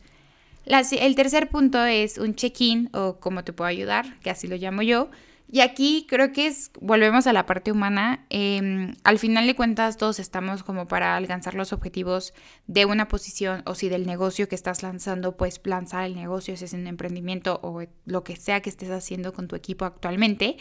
el 0.67 1.15
tercer 1.15 1.49
punto 1.49 1.85
es 1.85 2.19
un 2.19 2.35
check-in 2.35 2.91
o 2.93 3.21
cómo 3.21 3.45
te 3.45 3.53
puedo 3.53 3.69
ayudar, 3.69 4.19
que 4.19 4.31
así 4.31 4.49
lo 4.49 4.57
llamo 4.57 4.83
yo. 4.83 5.11
Y 5.53 5.61
aquí 5.61 6.07
creo 6.09 6.33
que 6.33 6.47
es, 6.47 6.71
volvemos 6.81 7.27
a 7.27 7.33
la 7.33 7.45
parte 7.45 7.73
humana, 7.73 8.25
em, 8.31 8.95
al 9.03 9.19
final 9.19 9.47
de 9.47 9.57
cuentas 9.57 9.97
todos 9.97 10.21
estamos 10.21 10.63
como 10.63 10.87
para 10.87 11.17
alcanzar 11.17 11.55
los 11.55 11.73
objetivos 11.73 12.33
de 12.69 12.85
una 12.85 13.09
posición 13.09 13.63
o 13.67 13.75
si 13.75 13.89
del 13.89 14.07
negocio 14.07 14.49
que 14.49 14.55
estás 14.55 14.85
lanzando, 14.85 15.37
pues 15.37 15.61
lanzar 15.65 16.05
el 16.05 16.15
negocio, 16.15 16.57
si 16.57 16.65
es 16.65 16.73
un 16.73 16.87
emprendimiento 16.87 17.59
o 17.63 17.83
lo 18.05 18.23
que 18.23 18.37
sea 18.37 18.61
que 18.61 18.71
estés 18.71 18.91
haciendo 18.91 19.33
con 19.33 19.49
tu 19.49 19.57
equipo 19.57 19.85
actualmente 19.85 20.57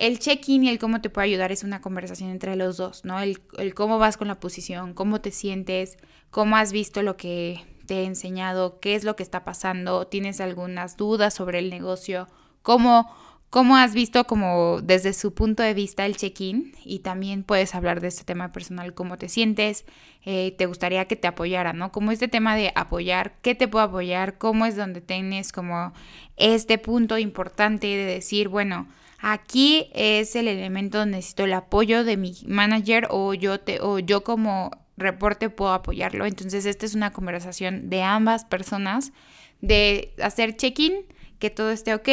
el 0.00 0.18
check-in 0.18 0.64
y 0.64 0.70
el 0.70 0.78
cómo 0.78 1.02
te 1.02 1.10
puede 1.10 1.26
ayudar 1.26 1.52
es 1.52 1.62
una 1.62 1.82
conversación 1.82 2.30
entre 2.30 2.56
los 2.56 2.78
dos, 2.78 3.04
¿no? 3.04 3.20
El, 3.20 3.38
cómo 3.74 3.98
vas 3.98 4.16
con 4.16 4.28
la 4.28 4.40
posición, 4.40 4.94
cómo 4.94 5.20
te 5.20 5.30
sientes, 5.30 5.98
cómo 6.30 6.56
has 6.56 6.72
visto 6.72 7.02
lo 7.02 7.18
que 7.18 7.62
te 7.84 8.00
he 8.00 8.04
enseñado, 8.06 8.80
qué 8.80 8.94
es 8.94 9.04
lo 9.04 9.14
que 9.14 9.22
está 9.22 9.44
pasando, 9.44 10.06
tienes 10.06 10.40
algunas 10.40 10.96
dudas 10.96 11.34
sobre 11.34 11.58
el 11.58 11.68
negocio, 11.68 12.28
cómo, 12.62 13.14
cómo 13.50 13.76
has 13.76 13.94
visto 13.94 14.24
como 14.24 14.80
desde 14.80 15.12
su 15.12 15.34
punto 15.34 15.62
de 15.64 15.74
vista 15.74 16.06
el 16.06 16.16
check-in 16.16 16.72
y 16.84 17.00
también 17.00 17.42
puedes 17.42 17.74
hablar 17.74 18.00
de 18.00 18.08
este 18.08 18.24
tema 18.24 18.52
personal, 18.52 18.94
cómo 18.94 19.18
te 19.18 19.28
sientes, 19.28 19.84
eh, 20.24 20.54
te 20.56 20.66
gustaría 20.66 21.06
que 21.06 21.16
te 21.16 21.26
apoyara, 21.26 21.72
¿no? 21.72 21.90
Como 21.90 22.12
este 22.12 22.28
tema 22.28 22.54
de 22.54 22.72
apoyar, 22.76 23.34
¿qué 23.42 23.56
te 23.56 23.66
puedo 23.66 23.84
apoyar? 23.84 24.38
¿Cómo 24.38 24.66
es 24.66 24.76
donde 24.76 25.00
tienes 25.00 25.50
como 25.50 25.92
este 26.36 26.78
punto 26.78 27.18
importante 27.18 27.88
de 27.88 28.04
decir, 28.04 28.48
bueno, 28.48 28.86
aquí 29.18 29.90
es 29.94 30.36
el 30.36 30.46
elemento 30.46 30.98
donde 30.98 31.16
necesito 31.16 31.44
el 31.44 31.52
apoyo 31.52 32.04
de 32.04 32.16
mi 32.16 32.34
manager 32.46 33.08
o 33.10 33.34
yo, 33.34 33.58
te, 33.58 33.80
o 33.80 33.98
yo 33.98 34.22
como 34.22 34.70
reporte 34.96 35.50
puedo 35.50 35.72
apoyarlo. 35.72 36.24
Entonces, 36.24 36.66
esta 36.66 36.86
es 36.86 36.94
una 36.94 37.10
conversación 37.10 37.90
de 37.90 38.02
ambas 38.04 38.44
personas 38.44 39.12
de 39.60 40.14
hacer 40.22 40.56
check-in 40.56 41.04
que 41.40 41.50
todo 41.50 41.72
esté 41.72 41.94
ok 41.94 42.08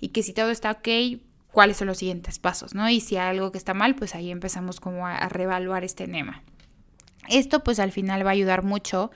y 0.00 0.08
que 0.08 0.22
si 0.22 0.34
todo 0.34 0.50
está 0.50 0.72
ok, 0.72 0.88
cuáles 1.50 1.78
son 1.78 1.86
los 1.86 1.98
siguientes 1.98 2.38
pasos, 2.38 2.74
¿no? 2.74 2.90
Y 2.90 3.00
si 3.00 3.16
hay 3.16 3.28
algo 3.28 3.52
que 3.52 3.58
está 3.58 3.72
mal, 3.72 3.94
pues 3.94 4.14
ahí 4.14 4.30
empezamos 4.30 4.80
como 4.80 5.06
a, 5.06 5.28
reevaluar 5.28 5.84
este 5.84 6.06
tema. 6.06 6.42
Esto 7.28 7.64
pues 7.64 7.78
al 7.78 7.92
final 7.92 8.26
va 8.26 8.30
a 8.30 8.32
ayudar 8.32 8.64
mucho 8.64 9.10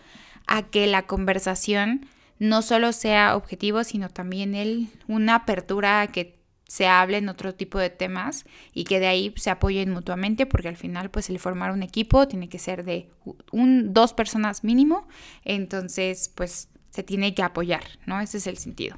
a 0.46 0.62
que 0.62 0.86
la 0.86 1.06
conversación 1.06 2.06
no 2.38 2.62
solo 2.62 2.92
sea 2.92 3.36
objetivo, 3.36 3.84
sino 3.84 4.08
también 4.08 4.54
el, 4.54 4.88
una 5.08 5.34
apertura 5.34 6.00
a 6.00 6.06
que 6.06 6.38
se 6.68 6.86
hable 6.86 7.16
en 7.16 7.28
otro 7.28 7.54
tipo 7.54 7.78
de 7.78 7.90
temas 7.90 8.44
y 8.72 8.84
que 8.84 9.00
de 9.00 9.08
ahí 9.08 9.34
se 9.36 9.50
apoyen 9.50 9.90
mutuamente, 9.90 10.46
porque 10.46 10.68
al 10.68 10.76
final, 10.76 11.10
pues 11.10 11.30
el 11.30 11.40
formar 11.40 11.72
un 11.72 11.82
equipo 11.82 12.28
tiene 12.28 12.48
que 12.48 12.58
ser 12.58 12.84
de 12.84 13.10
un, 13.50 13.92
dos 13.92 14.12
personas 14.12 14.62
mínimo, 14.62 15.08
entonces, 15.44 16.30
pues 16.34 16.68
se 16.90 17.02
tiene 17.02 17.34
que 17.34 17.42
apoyar, 17.42 17.84
¿no? 18.06 18.20
Ese 18.20 18.38
es 18.38 18.46
el 18.46 18.58
sentido. 18.58 18.96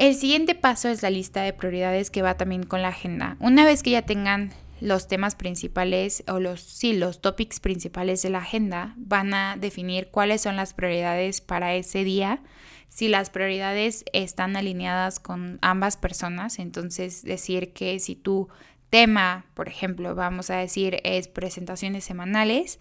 El 0.00 0.14
siguiente 0.14 0.54
paso 0.54 0.88
es 0.88 1.02
la 1.02 1.10
lista 1.10 1.42
de 1.42 1.52
prioridades 1.52 2.10
que 2.10 2.22
va 2.22 2.38
también 2.38 2.62
con 2.62 2.80
la 2.80 2.88
agenda. 2.88 3.36
Una 3.38 3.66
vez 3.66 3.82
que 3.82 3.90
ya 3.90 4.00
tengan 4.00 4.50
los 4.80 5.08
temas 5.08 5.34
principales 5.34 6.24
o 6.26 6.40
los 6.40 6.62
sí, 6.62 6.94
los 6.94 7.20
topics 7.20 7.60
principales 7.60 8.22
de 8.22 8.30
la 8.30 8.38
agenda, 8.38 8.94
van 8.96 9.34
a 9.34 9.58
definir 9.60 10.08
cuáles 10.10 10.40
son 10.40 10.56
las 10.56 10.72
prioridades 10.72 11.42
para 11.42 11.74
ese 11.74 12.02
día. 12.02 12.40
Si 12.88 13.08
las 13.08 13.28
prioridades 13.28 14.06
están 14.14 14.56
alineadas 14.56 15.20
con 15.20 15.58
ambas 15.60 15.98
personas, 15.98 16.58
entonces 16.58 17.22
decir 17.22 17.74
que 17.74 18.00
si 18.00 18.16
tu 18.16 18.48
tema, 18.88 19.44
por 19.52 19.68
ejemplo, 19.68 20.14
vamos 20.14 20.48
a 20.48 20.56
decir 20.56 20.98
es 21.04 21.28
presentaciones 21.28 22.04
semanales 22.04 22.78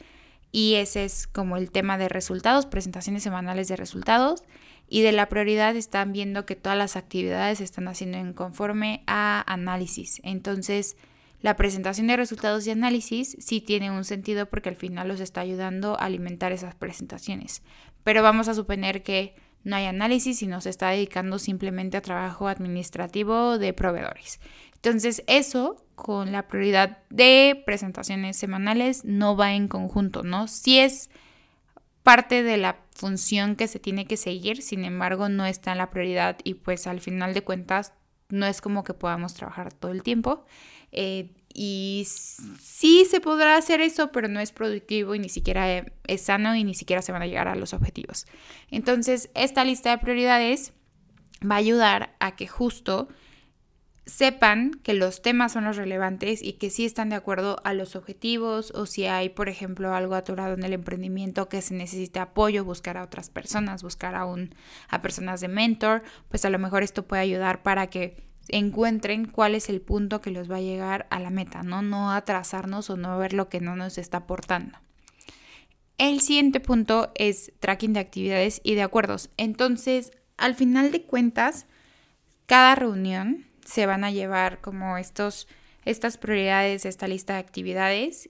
y 0.54 0.76
ese 0.76 1.04
es 1.04 1.28
como 1.28 1.58
el 1.58 1.70
tema 1.70 1.98
de 1.98 2.08
resultados, 2.08 2.66
presentaciones 2.66 3.24
semanales 3.24 3.68
de 3.68 3.76
resultados 3.76 4.46
y 4.90 5.02
de 5.02 5.12
la 5.12 5.30
prioridad 5.30 5.76
están 5.76 6.12
viendo 6.12 6.46
que 6.46 6.56
todas 6.56 6.78
las 6.78 6.96
actividades 6.96 7.60
se 7.60 7.64
están 7.64 7.88
haciendo 7.88 8.18
en 8.18 8.34
conforme 8.34 9.04
a 9.06 9.44
análisis. 9.52 10.20
Entonces, 10.24 10.98
la 11.42 11.56
presentación 11.56 12.08
de 12.08 12.18
resultados 12.18 12.68
y 12.68 12.72
análisis 12.72 13.38
sí 13.40 13.62
tiene 13.62 13.92
un 13.92 14.04
sentido 14.04 14.48
porque 14.48 14.70
al 14.70 14.76
final 14.76 15.08
los 15.08 15.20
está 15.20 15.42
ayudando 15.42 15.94
a 16.00 16.06
alimentar 16.06 16.52
esas 16.52 16.76
presentaciones. 16.76 17.62
Pero 18.04 18.24
vamos 18.24 18.48
a 18.48 18.56
suponer 18.56 19.04
que 19.04 19.36
no 19.64 19.76
hay 19.76 19.86
análisis 19.86 20.42
y 20.42 20.48
nos 20.48 20.66
está 20.66 20.90
dedicando 20.90 21.38
simplemente 21.38 21.98
a 21.98 22.02
trabajo 22.02 22.48
administrativo 22.48 23.58
de 23.58 23.74
proveedores. 23.74 24.40
Entonces, 24.76 25.24
eso 25.28 25.86
con 25.96 26.32
la 26.32 26.48
prioridad 26.48 27.00
de 27.10 27.62
presentaciones 27.66 28.38
semanales 28.38 29.04
no 29.06 29.36
va 29.36 29.54
en 29.54 29.68
conjunto, 29.68 30.24
¿no? 30.24 30.48
Si 30.48 30.80
es 30.80 31.10
parte 32.10 32.42
de 32.42 32.58
la 32.58 32.76
función 32.90 33.56
que 33.56 33.68
se 33.68 33.78
tiene 33.78 34.08
que 34.08 34.18
seguir, 34.18 34.64
sin 34.64 34.84
embargo 34.84 35.30
no 35.30 35.46
está 35.46 35.74
en 35.74 35.78
la 35.78 35.92
prioridad 35.92 36.40
y 36.44 36.56
pues 36.56 36.88
al 36.88 37.02
final 37.02 37.36
de 37.36 37.44
cuentas 37.44 37.94
no 38.30 38.48
es 38.48 38.62
como 38.62 38.84
que 38.84 38.96
podamos 38.96 39.36
trabajar 39.36 39.72
todo 39.72 39.92
el 39.92 40.02
tiempo. 40.02 40.44
Eh, 40.92 41.36
y 41.54 42.08
sí 42.08 43.06
se 43.08 43.22
podrá 43.22 43.58
hacer 43.58 43.80
eso, 43.80 44.12
pero 44.12 44.28
no 44.28 44.40
es 44.40 44.52
productivo 44.52 45.14
y 45.14 45.20
ni 45.20 45.30
siquiera 45.30 45.72
eh, 45.72 45.94
es 46.08 46.24
sano 46.24 46.56
y 46.56 46.64
ni 46.64 46.74
siquiera 46.74 47.04
se 47.04 47.12
van 47.12 47.22
a 47.22 47.28
llegar 47.28 47.48
a 47.48 47.54
los 47.54 47.76
objetivos. 47.76 48.26
Entonces, 48.72 49.30
esta 49.36 49.64
lista 49.64 49.92
de 49.92 50.00
prioridades 50.00 50.74
va 51.44 51.56
a 51.56 51.60
ayudar 51.60 52.16
a 52.20 52.36
que 52.36 52.48
justo 52.48 53.08
sepan 54.10 54.72
que 54.84 54.94
los 54.94 55.22
temas 55.22 55.54
son 55.54 55.66
los 55.66 55.78
relevantes 55.78 56.42
y 56.44 56.54
que 56.54 56.70
sí 56.70 56.86
están 56.86 57.10
de 57.10 57.16
acuerdo 57.16 57.58
a 57.64 57.74
los 57.74 57.96
objetivos 57.96 58.72
o 58.72 58.86
si 58.86 59.06
hay, 59.06 59.30
por 59.30 59.48
ejemplo, 59.48 59.94
algo 59.94 60.16
atorado 60.16 60.56
en 60.56 60.64
el 60.64 60.74
emprendimiento 60.74 61.48
que 61.48 61.62
se 61.62 61.74
necesita 61.74 62.24
apoyo, 62.24 62.66
buscar 62.66 62.98
a 62.98 63.04
otras 63.04 63.30
personas, 63.30 63.84
buscar 63.84 64.16
a, 64.16 64.26
un, 64.26 64.54
a 64.90 65.02
personas 65.02 65.42
de 65.42 65.48
mentor, 65.48 66.04
pues 66.28 66.44
a 66.44 66.50
lo 66.50 66.60
mejor 66.60 66.84
esto 66.84 67.08
puede 67.08 67.22
ayudar 67.22 67.64
para 67.64 67.88
que 67.88 68.18
encuentren 68.50 69.26
cuál 69.26 69.56
es 69.56 69.70
el 69.70 69.80
punto 69.80 70.22
que 70.22 70.32
los 70.32 70.50
va 70.52 70.58
a 70.58 70.62
llegar 70.62 71.08
a 71.12 71.20
la 71.20 71.30
meta, 71.30 71.64
¿no? 71.64 71.82
No 71.82 72.12
atrasarnos 72.12 72.90
o 72.90 72.98
no 72.98 73.18
ver 73.18 73.34
lo 73.34 73.48
que 73.48 73.62
no 73.62 73.76
nos 73.76 73.98
está 73.98 74.18
aportando. 74.18 74.78
El 75.98 76.22
siguiente 76.22 76.60
punto 76.60 77.12
es 77.16 77.52
tracking 77.60 77.94
de 77.94 78.00
actividades 78.00 78.62
y 78.64 78.76
de 78.76 78.82
acuerdos. 78.82 79.30
Entonces, 79.38 80.12
al 80.38 80.56
final 80.56 80.92
de 80.92 81.04
cuentas, 81.04 81.68
cada 82.46 82.74
reunión 82.74 83.49
se 83.70 83.86
van 83.86 84.04
a 84.04 84.12
llevar 84.12 84.62
como 84.62 84.98
estos, 84.98 85.48
estas 85.86 86.18
prioridades, 86.18 86.86
esta 86.86 87.08
lista 87.08 87.34
de 87.34 87.40
actividades 87.40 88.30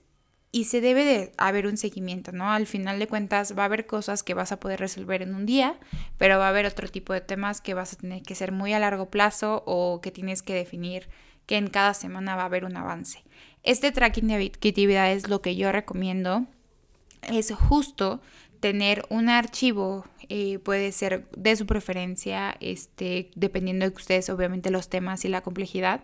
y 0.52 0.64
se 0.64 0.80
debe 0.80 1.04
de 1.04 1.32
haber 1.38 1.66
un 1.66 1.76
seguimiento, 1.76 2.32
¿no? 2.32 2.50
Al 2.50 2.66
final 2.66 2.98
de 2.98 3.06
cuentas 3.06 3.56
va 3.56 3.62
a 3.62 3.66
haber 3.66 3.86
cosas 3.86 4.22
que 4.22 4.34
vas 4.34 4.52
a 4.52 4.60
poder 4.60 4.80
resolver 4.80 5.22
en 5.22 5.34
un 5.34 5.46
día, 5.46 5.78
pero 6.18 6.38
va 6.38 6.46
a 6.46 6.48
haber 6.50 6.66
otro 6.66 6.88
tipo 6.88 7.12
de 7.12 7.20
temas 7.22 7.60
que 7.60 7.72
vas 7.72 7.94
a 7.94 7.96
tener 7.96 8.22
que 8.22 8.34
ser 8.34 8.52
muy 8.52 8.74
a 8.74 8.80
largo 8.80 9.10
plazo 9.10 9.62
o 9.64 10.00
que 10.02 10.10
tienes 10.10 10.42
que 10.42 10.52
definir 10.52 11.08
que 11.46 11.56
en 11.56 11.68
cada 11.68 11.94
semana 11.94 12.36
va 12.36 12.42
a 12.42 12.46
haber 12.46 12.64
un 12.64 12.76
avance. 12.76 13.22
Este 13.62 13.92
tracking 13.92 14.28
de 14.28 14.44
actividades 14.44 15.28
lo 15.28 15.40
que 15.40 15.56
yo 15.56 15.72
recomiendo 15.72 16.46
es 17.22 17.52
justo 17.52 18.20
tener 18.60 19.04
un 19.08 19.28
archivo, 19.28 20.04
eh, 20.28 20.58
puede 20.58 20.92
ser 20.92 21.26
de 21.36 21.56
su 21.56 21.66
preferencia, 21.66 22.56
este, 22.60 23.30
dependiendo 23.34 23.88
de 23.88 23.94
ustedes, 23.94 24.30
obviamente, 24.30 24.70
los 24.70 24.88
temas 24.88 25.24
y 25.24 25.28
la 25.28 25.40
complejidad, 25.40 26.02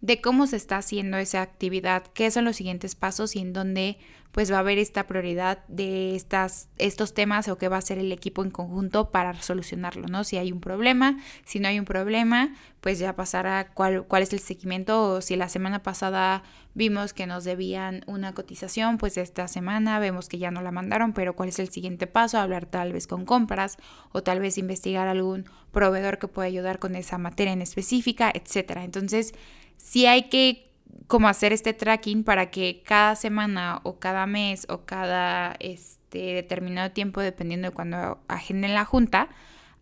de 0.00 0.20
cómo 0.20 0.46
se 0.46 0.56
está 0.56 0.76
haciendo 0.76 1.16
esa 1.16 1.42
actividad, 1.42 2.04
qué 2.14 2.30
son 2.30 2.44
los 2.44 2.56
siguientes 2.56 2.94
pasos 2.94 3.34
y 3.36 3.40
en 3.40 3.52
dónde 3.52 3.98
pues 4.32 4.52
va 4.52 4.56
a 4.56 4.60
haber 4.60 4.78
esta 4.78 5.06
prioridad 5.06 5.64
de 5.68 6.14
estas, 6.14 6.68
estos 6.76 7.14
temas 7.14 7.48
o 7.48 7.56
qué 7.56 7.68
va 7.68 7.76
a 7.76 7.78
hacer 7.80 7.98
el 7.98 8.12
equipo 8.12 8.44
en 8.44 8.50
conjunto 8.50 9.10
para 9.10 9.40
solucionarlo, 9.40 10.06
¿no? 10.06 10.22
Si 10.22 10.36
hay 10.36 10.52
un 10.52 10.60
problema, 10.60 11.18
si 11.44 11.60
no 11.60 11.68
hay 11.68 11.78
un 11.78 11.86
problema, 11.86 12.54
pues 12.80 12.98
ya 12.98 13.16
pasará 13.16 13.72
cuál, 13.72 14.04
cuál 14.04 14.22
es 14.22 14.32
el 14.32 14.38
seguimiento 14.38 15.02
o 15.02 15.20
si 15.22 15.34
la 15.34 15.48
semana 15.48 15.82
pasada 15.82 16.42
vimos 16.74 17.14
que 17.14 17.26
nos 17.26 17.44
debían 17.44 18.04
una 18.06 18.34
cotización, 18.34 18.98
pues 18.98 19.16
esta 19.16 19.48
semana 19.48 19.98
vemos 19.98 20.28
que 20.28 20.38
ya 20.38 20.50
no 20.50 20.62
la 20.62 20.72
mandaron, 20.72 21.14
pero 21.14 21.34
cuál 21.34 21.48
es 21.48 21.58
el 21.58 21.70
siguiente 21.70 22.06
paso, 22.06 22.38
hablar 22.38 22.66
tal 22.66 22.92
vez 22.92 23.06
con 23.06 23.24
compras 23.24 23.78
o 24.12 24.22
tal 24.22 24.40
vez 24.40 24.58
investigar 24.58 25.08
algún 25.08 25.46
proveedor 25.72 26.18
que 26.18 26.28
pueda 26.28 26.46
ayudar 26.46 26.78
con 26.78 26.94
esa 26.94 27.18
materia 27.18 27.52
en 27.52 27.62
específica, 27.62 28.30
etcétera. 28.32 28.84
Entonces, 28.84 29.34
si 29.78 30.04
hay 30.04 30.24
que 30.28 30.68
como 31.06 31.28
hacer 31.28 31.54
este 31.54 31.72
tracking 31.72 32.22
para 32.22 32.50
que 32.50 32.82
cada 32.84 33.16
semana 33.16 33.80
o 33.82 33.98
cada 33.98 34.26
mes 34.26 34.66
o 34.68 34.84
cada 34.84 35.56
este, 35.58 36.34
determinado 36.34 36.90
tiempo, 36.90 37.22
dependiendo 37.22 37.68
de 37.68 37.74
cuando 37.74 38.20
agenden 38.28 38.74
la 38.74 38.84
junta, 38.84 39.30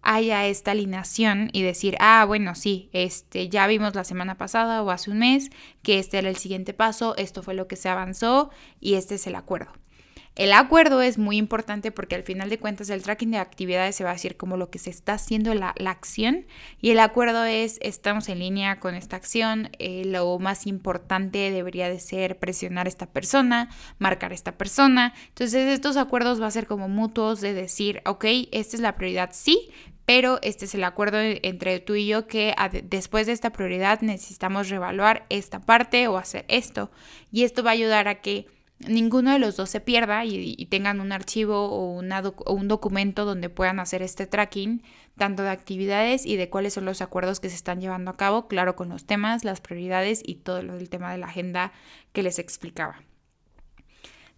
haya 0.02 0.46
esta 0.46 0.70
alineación 0.70 1.50
y 1.52 1.62
decir, 1.62 1.96
ah, 1.98 2.24
bueno, 2.24 2.54
sí, 2.54 2.88
este, 2.92 3.48
ya 3.48 3.66
vimos 3.66 3.96
la 3.96 4.04
semana 4.04 4.36
pasada 4.36 4.82
o 4.82 4.90
hace 4.92 5.10
un 5.10 5.18
mes 5.18 5.50
que 5.82 5.98
este 5.98 6.18
era 6.18 6.28
el 6.28 6.36
siguiente 6.36 6.72
paso, 6.74 7.16
esto 7.16 7.42
fue 7.42 7.54
lo 7.54 7.66
que 7.66 7.74
se 7.74 7.88
avanzó 7.88 8.50
y 8.80 8.94
este 8.94 9.16
es 9.16 9.26
el 9.26 9.34
acuerdo. 9.34 9.72
El 10.36 10.52
acuerdo 10.52 11.00
es 11.00 11.16
muy 11.16 11.38
importante 11.38 11.90
porque 11.90 12.14
al 12.14 12.22
final 12.22 12.50
de 12.50 12.58
cuentas 12.58 12.90
el 12.90 13.02
tracking 13.02 13.30
de 13.30 13.38
actividades 13.38 13.96
se 13.96 14.04
va 14.04 14.10
a 14.10 14.12
decir 14.12 14.36
como 14.36 14.58
lo 14.58 14.68
que 14.68 14.78
se 14.78 14.90
está 14.90 15.14
haciendo 15.14 15.54
la, 15.54 15.74
la 15.78 15.90
acción 15.90 16.44
y 16.78 16.90
el 16.90 16.98
acuerdo 16.98 17.44
es 17.44 17.78
estamos 17.80 18.28
en 18.28 18.40
línea 18.40 18.78
con 18.78 18.94
esta 18.94 19.16
acción, 19.16 19.70
eh, 19.78 20.02
lo 20.04 20.38
más 20.38 20.66
importante 20.66 21.50
debería 21.50 21.88
de 21.88 21.98
ser 22.00 22.38
presionar 22.38 22.84
a 22.84 22.90
esta 22.90 23.06
persona, 23.06 23.70
marcar 23.98 24.32
a 24.32 24.34
esta 24.34 24.58
persona. 24.58 25.14
Entonces 25.28 25.72
estos 25.72 25.96
acuerdos 25.96 26.38
va 26.38 26.48
a 26.48 26.50
ser 26.50 26.66
como 26.66 26.86
mutuos 26.86 27.40
de 27.40 27.54
decir, 27.54 28.02
ok, 28.04 28.26
esta 28.52 28.76
es 28.76 28.82
la 28.82 28.94
prioridad, 28.94 29.30
sí, 29.32 29.70
pero 30.04 30.38
este 30.42 30.66
es 30.66 30.74
el 30.74 30.84
acuerdo 30.84 31.18
entre 31.18 31.80
tú 31.80 31.94
y 31.94 32.08
yo 32.08 32.26
que 32.26 32.54
después 32.84 33.26
de 33.26 33.32
esta 33.32 33.54
prioridad 33.54 34.02
necesitamos 34.02 34.68
reevaluar 34.68 35.24
esta 35.30 35.60
parte 35.60 36.08
o 36.08 36.18
hacer 36.18 36.44
esto 36.48 36.90
y 37.32 37.44
esto 37.44 37.62
va 37.62 37.70
a 37.70 37.72
ayudar 37.72 38.06
a 38.06 38.20
que 38.20 38.54
ninguno 38.80 39.32
de 39.32 39.38
los 39.38 39.56
dos 39.56 39.70
se 39.70 39.80
pierda 39.80 40.24
y, 40.24 40.66
tengan 40.66 41.00
un 41.00 41.12
archivo 41.12 41.66
o, 41.66 41.98
un 41.98 42.68
documento 42.68 43.24
donde 43.24 43.48
puedan 43.48 43.80
hacer 43.80 44.02
este 44.02 44.26
tracking, 44.26 44.82
tanto 45.16 45.42
de 45.42 45.50
actividades 45.50 46.26
y 46.26 46.36
de 46.36 46.50
cuáles 46.50 46.74
son 46.74 46.84
los 46.84 47.00
acuerdos 47.00 47.40
que 47.40 47.48
se 47.48 47.56
están 47.56 47.80
llevando 47.80 48.10
a 48.10 48.16
cabo, 48.16 48.48
claro, 48.48 48.76
con 48.76 48.88
los 48.88 49.06
temas, 49.06 49.44
las 49.44 49.60
prioridades 49.60 50.22
y 50.24 50.36
todo 50.36 50.62
lo 50.62 50.76
del 50.76 50.90
tema 50.90 51.12
de 51.12 51.18
la 51.18 51.26
agenda 51.26 51.72
que 52.12 52.22
les 52.22 52.38
explicaba. 52.38 53.02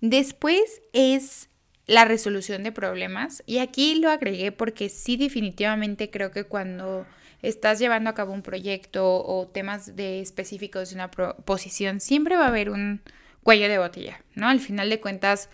Después 0.01 0.83
es 0.93 1.49
la 1.87 2.05
resolución 2.05 2.63
de 2.63 2.71
problemas 2.71 3.43
y 3.47 3.59
aquí 3.59 3.97
lo 3.97 4.11
agregué 4.11 4.53
porque 4.53 4.89
sí 4.89 5.17
definitivamente 5.17 6.11
creo 6.11 6.31
que 6.31 6.45
cuando 6.45 7.07
estás 7.43 7.79
llevando 7.79 8.11
a 8.11 8.15
cabo 8.15 8.33
un 8.33 8.43
proyecto 8.43 9.25
o 9.25 9.49
temas 9.49 9.97
de 9.97 10.21
específicos 10.21 10.91
de 10.91 10.97
una 10.97 11.11
posición, 11.11 12.01
siempre 12.01 12.37
va 12.37 12.45
a 12.45 12.49
haber 12.49 12.71
un 12.71 13.01
cuello 13.49 13.71
de 13.71 13.79
botella, 13.79 14.23
¿no? 14.35 14.47
Al 14.47 14.61
final 14.61 14.91
de 14.91 15.01
cuentas, 15.01 15.49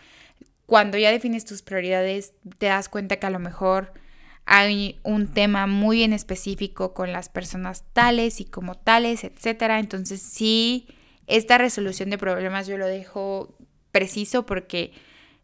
cuando 0.66 0.98
ya 0.98 1.12
defines 1.12 1.44
tus 1.44 1.62
prioridades, 1.62 2.32
te 2.58 2.66
das 2.66 2.88
cuenta 2.88 3.20
que 3.20 3.26
a 3.26 3.30
lo 3.30 3.38
mejor 3.38 3.92
hay 4.46 4.98
un 5.04 5.32
tema 5.32 5.68
muy 5.68 6.02
en 6.02 6.12
específico 6.12 6.92
con 6.92 7.12
las 7.12 7.28
personas 7.28 7.84
tales 7.92 8.40
y 8.40 8.46
como 8.46 8.74
tales, 8.74 9.22
etcétera. 9.22 9.78
Entonces, 9.78 10.20
sí, 10.20 10.88
esta 11.28 11.56
resolución 11.56 12.10
de 12.10 12.18
problemas 12.18 12.66
yo 12.66 12.78
lo 12.78 12.88
dejo 12.88 13.56
preciso 13.92 14.44
porque 14.44 14.90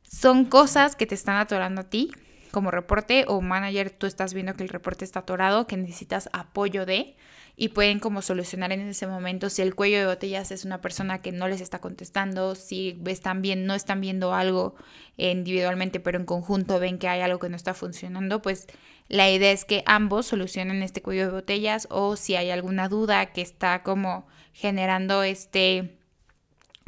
son 0.02 0.44
cosas 0.44 0.96
que 0.96 1.06
te 1.06 1.14
están 1.14 1.36
atorando 1.36 1.82
a 1.82 1.88
ti 1.88 2.10
como 2.50 2.72
reporte 2.72 3.26
o 3.28 3.40
manager, 3.40 3.90
tú 3.90 4.08
estás 4.08 4.34
viendo 4.34 4.54
que 4.54 4.64
el 4.64 4.70
reporte 4.70 5.04
está 5.04 5.20
atorado, 5.20 5.68
que 5.68 5.76
necesitas 5.76 6.28
apoyo 6.32 6.84
de 6.84 7.14
y 7.60 7.68
pueden 7.68 8.00
como 8.00 8.22
solucionar 8.22 8.72
en 8.72 8.80
ese 8.88 9.06
momento 9.06 9.50
si 9.50 9.60
el 9.60 9.74
cuello 9.74 9.98
de 9.98 10.06
botellas 10.06 10.50
es 10.50 10.64
una 10.64 10.80
persona 10.80 11.20
que 11.20 11.30
no 11.30 11.46
les 11.46 11.60
está 11.60 11.78
contestando, 11.78 12.54
si 12.54 12.98
están 13.04 13.42
bien, 13.42 13.66
no 13.66 13.74
están 13.74 14.00
viendo 14.00 14.32
algo 14.32 14.76
individualmente, 15.18 16.00
pero 16.00 16.18
en 16.18 16.24
conjunto 16.24 16.80
ven 16.80 16.98
que 16.98 17.06
hay 17.06 17.20
algo 17.20 17.38
que 17.38 17.50
no 17.50 17.56
está 17.56 17.74
funcionando, 17.74 18.40
pues 18.40 18.66
la 19.08 19.30
idea 19.30 19.52
es 19.52 19.66
que 19.66 19.82
ambos 19.84 20.24
solucionen 20.24 20.82
este 20.82 21.02
cuello 21.02 21.26
de 21.26 21.32
botellas 21.32 21.86
o 21.90 22.16
si 22.16 22.34
hay 22.34 22.48
alguna 22.48 22.88
duda 22.88 23.26
que 23.26 23.42
está 23.42 23.82
como 23.82 24.26
generando 24.54 25.22
este 25.22 25.99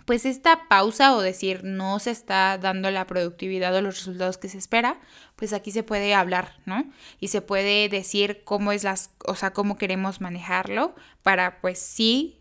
pues 0.04 0.26
esta 0.26 0.68
pausa 0.68 1.14
o 1.14 1.20
decir 1.20 1.64
no 1.64 1.98
se 1.98 2.10
está 2.10 2.58
dando 2.58 2.90
la 2.90 3.06
productividad 3.06 3.74
o 3.74 3.82
los 3.82 3.96
resultados 3.96 4.38
que 4.38 4.48
se 4.48 4.58
espera, 4.58 5.00
pues 5.36 5.52
aquí 5.52 5.70
se 5.70 5.82
puede 5.82 6.14
hablar, 6.14 6.56
¿no? 6.66 6.84
Y 7.20 7.28
se 7.28 7.40
puede 7.42 7.88
decir 7.88 8.42
cómo 8.44 8.72
es 8.72 8.84
las, 8.84 9.10
o 9.26 9.34
sea, 9.34 9.52
cómo 9.52 9.76
queremos 9.76 10.20
manejarlo 10.20 10.94
para 11.22 11.60
pues 11.60 11.78
sí 11.78 12.38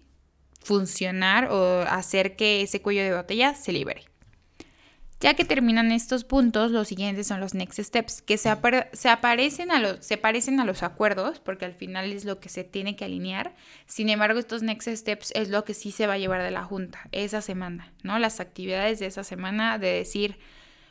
funcionar 0.63 1.51
o 1.51 1.81
hacer 1.81 2.35
que 2.35 2.61
ese 2.61 2.81
cuello 2.81 3.03
de 3.03 3.15
botella 3.15 3.55
se 3.55 3.71
libere. 3.71 4.10
Ya 5.21 5.35
que 5.35 5.45
terminan 5.45 5.91
estos 5.91 6.23
puntos, 6.23 6.71
los 6.71 6.87
siguientes 6.87 7.27
son 7.27 7.39
los 7.39 7.53
next 7.53 7.79
steps, 7.79 8.23
que 8.23 8.39
se, 8.39 8.49
aparecen 8.49 9.69
a 9.69 9.79
los, 9.79 10.03
se 10.03 10.17
parecen 10.17 10.59
a 10.59 10.65
los 10.65 10.81
acuerdos, 10.81 11.39
porque 11.39 11.65
al 11.65 11.75
final 11.75 12.11
es 12.11 12.25
lo 12.25 12.39
que 12.39 12.49
se 12.49 12.63
tiene 12.63 12.95
que 12.95 13.05
alinear. 13.05 13.53
Sin 13.85 14.09
embargo, 14.09 14.39
estos 14.39 14.63
next 14.63 14.87
steps 14.89 15.31
es 15.35 15.49
lo 15.49 15.63
que 15.63 15.75
sí 15.75 15.91
se 15.91 16.07
va 16.07 16.13
a 16.13 16.17
llevar 16.17 16.41
de 16.41 16.49
la 16.49 16.63
junta 16.63 17.07
esa 17.11 17.41
semana, 17.41 17.93
¿no? 18.01 18.17
Las 18.17 18.39
actividades 18.39 18.97
de 18.97 19.05
esa 19.05 19.23
semana 19.23 19.77
de 19.77 19.89
decir, 19.89 20.39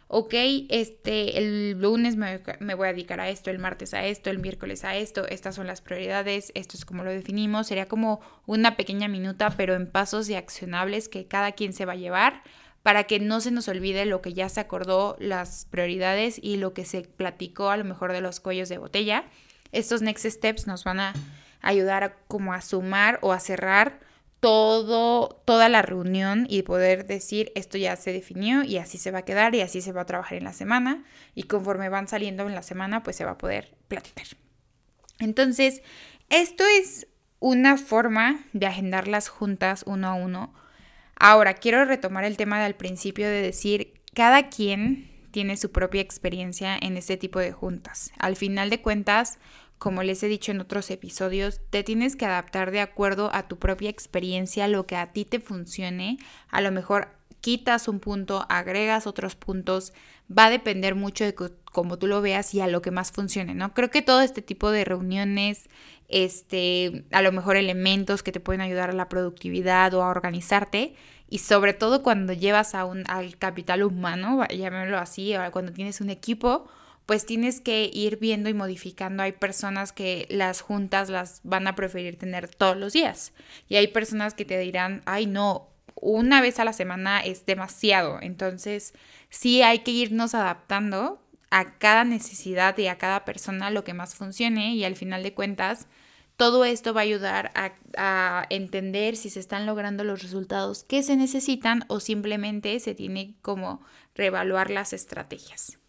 ok, 0.07 0.33
este, 0.69 1.37
el 1.37 1.81
lunes 1.81 2.15
me, 2.15 2.41
me, 2.61 2.75
voy 2.75 2.87
a 2.87 2.93
dedicar 2.93 3.19
a 3.19 3.31
esto, 3.31 3.51
el 3.51 3.59
martes 3.59 3.95
a 3.95 4.07
esto, 4.07 4.31
el 4.31 4.39
miércoles 4.39 4.85
a 4.85 4.95
esto, 4.95 5.27
estas 5.27 5.57
son 5.57 5.67
las 5.67 5.81
prioridades, 5.81 6.53
esto 6.55 6.77
es 6.77 6.85
como 6.85 7.03
lo 7.03 7.11
definimos, 7.11 7.67
sería 7.67 7.87
como 7.87 8.21
una 8.47 8.77
pequeña 8.77 9.09
minuta, 9.09 9.51
pero 9.57 9.75
en 9.75 9.91
pasos 9.91 10.29
y 10.29 10.37
accionables 10.37 11.09
que 11.09 11.27
cada 11.27 11.51
quien 11.51 11.73
se 11.73 11.85
va 11.85 11.95
a 11.95 11.97
llevar 11.97 12.45
para 12.83 13.05
que 13.05 13.21
no 13.21 13.41
se 13.41 13.51
nos 13.51 13.69
olvide 13.69 14.07
lo 14.07 14.23
que 14.23 14.33
ya 14.33 14.49
se 14.49 14.61
acordó, 14.61 15.17
las 15.19 15.67
prioridades 15.67 16.39
y 16.43 16.57
lo 16.57 16.73
que 16.73 16.85
se 16.85 17.03
platicó 17.03 17.71
a 17.71 17.77
lo 17.77 17.85
mejor 17.85 18.13
de 18.13 18.21
los 18.21 18.41
cuellos 18.41 18.69
de 18.69 18.79
botella. 18.79 19.25
Estos 19.73 20.03
next 20.03 20.25
steps 20.25 20.67
nos 20.67 20.85
van 20.85 21.01
a 21.01 21.13
ayudar 21.61 22.05
a, 22.05 22.15
como 22.27 22.55
a 22.55 22.63
sumar 22.63 23.19
o 23.23 23.33
a 23.33 23.41
cerrar 23.41 24.01
todo, 24.41 25.43
toda 25.45 25.69
la 25.69 25.83
reunión 25.83 26.47
y 26.49 26.63
poder 26.63 27.07
decir 27.07 27.53
esto 27.55 27.77
ya 27.77 27.95
se 27.97 28.13
definió 28.13 28.65
y 28.65 28.79
así 28.79 28.97
se 28.97 29.11
va 29.11 29.19
a 29.19 29.25
quedar 29.25 29.55
y 29.55 29.61
así 29.61 29.83
se 29.83 29.93
va 29.93 30.03
a 30.03 30.07
trabajar 30.07 30.39
en 30.39 30.45
la 30.45 30.55
semana 30.55 31.05
y 31.35 31.43
conforme 31.43 31.91
van 31.91 32.09
saliendo 32.09 32.47
en 32.49 32.55
la 32.55 32.63
semana 32.63 33.03
pues 33.03 33.17
se 33.17 33.27
va 33.27 33.33
a 33.33 33.39
poder 33.39 33.77
platicar. 33.89 34.27
Entonces, 35.19 35.83
esto 36.31 36.65
es 36.65 37.07
una 37.39 37.77
forma 37.77 38.41
de 38.55 38.67
agendar 38.67 39.09
las 39.09 39.29
juntas 39.29 39.85
uno 39.87 40.09
a 40.09 40.15
uno 40.15 40.55
Ahora, 41.23 41.53
quiero 41.53 41.85
retomar 41.85 42.25
el 42.25 42.39
tema 42.39 42.63
del 42.63 42.75
principio 42.75 43.29
de 43.29 43.43
decir, 43.43 43.93
cada 44.15 44.49
quien 44.49 45.11
tiene 45.33 45.59
su 45.59 45.71
propia 45.71 46.01
experiencia 46.01 46.79
en 46.81 46.97
este 46.97 47.19
tipo 47.19 47.39
de 47.39 47.53
juntas. 47.53 48.11
Al 48.19 48.37
final 48.37 48.71
de 48.71 48.81
cuentas, 48.81 49.39
como 49.77 50.03
les 50.03 50.23
he 50.23 50.29
dicho 50.29 50.51
en 50.51 50.61
otros 50.61 50.91
episodios, 50.91 51.61
te 51.69 51.85
tienes 51.85 52.17
que 52.17 52.25
adaptar 52.25 52.71
de 52.71 52.81
acuerdo 52.81 53.29
a 53.35 53.49
tu 53.49 53.59
propia 53.59 53.91
experiencia, 53.91 54.67
lo 54.67 54.87
que 54.87 54.97
a 54.97 55.13
ti 55.13 55.27
te 55.27 55.41
funcione. 55.41 56.17
A 56.49 56.63
lo 56.63 56.73
mejor 56.73 57.20
quitas 57.41 57.89
un 57.89 58.01
punto, 58.01 58.47
agregas 58.49 59.07
otros 59.07 59.37
puntos, 59.37 59.93
va 60.31 60.47
a 60.47 60.51
depender 60.51 60.95
mucho 60.95 61.25
de 61.25 61.35
cómo 61.35 61.99
tú 61.99 62.07
lo 62.07 62.23
veas 62.23 62.55
y 62.55 62.61
a 62.61 62.67
lo 62.67 62.83
que 62.83 62.91
más 62.91 63.13
funcione, 63.13 63.55
¿no? 63.55 63.75
Creo 63.75 63.91
que 63.91 64.03
todo 64.03 64.21
este 64.21 64.43
tipo 64.43 64.71
de 64.71 64.85
reuniones, 64.85 65.69
este, 66.09 67.05
a 67.11 67.23
lo 67.23 67.33
mejor 67.33 67.57
elementos 67.57 68.23
que 68.23 68.33
te 68.33 68.41
pueden 68.41 68.61
ayudar 68.61 68.91
a 68.91 68.95
la 68.95 69.09
productividad 69.09 69.95
o 69.95 70.03
a 70.03 70.09
organizarte, 70.09 70.95
y 71.29 71.39
sobre 71.39 71.75
todo 71.75 72.03
cuando 72.03 72.33
llevas 72.33 72.75
a 72.75 72.85
un, 72.85 73.05
al 73.09 73.39
capital 73.39 73.85
humano, 73.85 74.45
llamémoslo 74.49 74.99
así, 74.99 75.33
cuando 75.53 75.73
tienes 75.73 76.01
un 76.01 76.11
equipo, 76.11 76.69
pues 77.07 77.25
tienes 77.27 77.61
que 77.61 77.91
ir 77.93 78.19
viendo 78.19 78.49
y 78.49 78.55
modificando. 78.55 79.23
Hay 79.23 79.33
personas 79.33 79.93
que 79.93 80.27
las 80.29 80.61
juntas 80.61 81.09
las 81.09 81.41
van 81.45 81.67
a 81.67 81.75
preferir 81.75 82.17
tener 82.19 82.49
todos 82.49 82.77
los 82.77 82.93
días 82.93 83.33
y 83.69 83.77
hay 83.77 83.89
personas 83.89 84.35
que 84.35 84.45
te 84.45 84.59
dirán, 84.59 85.03
ay 85.07 85.27
no, 85.27 85.70
una 86.01 86.41
vez 86.41 86.59
a 86.59 86.65
la 86.65 86.73
semana 86.73 87.21
es 87.21 87.47
demasiado. 87.47 88.19
Entonces, 88.21 88.95
sí 89.29 89.63
hay 89.63 89.81
que 89.81 89.91
irnos 89.91 90.35
adaptando 90.35 91.23
a 91.51 91.79
cada 91.79 92.05
necesidad 92.05 92.77
y 92.79 92.87
a 92.87 92.99
cada 92.99 93.25
persona 93.25 93.71
lo 93.71 93.85
que 93.85 93.95
más 93.95 94.15
funcione 94.15 94.75
y 94.75 94.85
al 94.85 94.97
final 94.97 95.23
de 95.23 95.35
cuentas, 95.35 95.89
todo 96.37 96.65
esto 96.65 96.95
va 96.95 97.01
a 97.01 97.05
ayudar 97.05 97.51
a, 97.55 97.73
a, 97.97 98.47
entender 98.49 99.17
si 99.17 99.29
se 99.31 99.41
están 99.41 99.67
logrando 99.67 100.05
los 100.05 100.23
resultados 100.23 100.85
que 100.85 101.03
se 101.03 101.17
necesitan 101.17 101.85
o 101.89 102.01
simplemente 102.01 102.79
se 102.81 102.95
tiene 102.95 103.35
como 103.43 103.83
reevaluar 104.15 104.71
las 104.71 104.93
estrategias. 104.93 105.80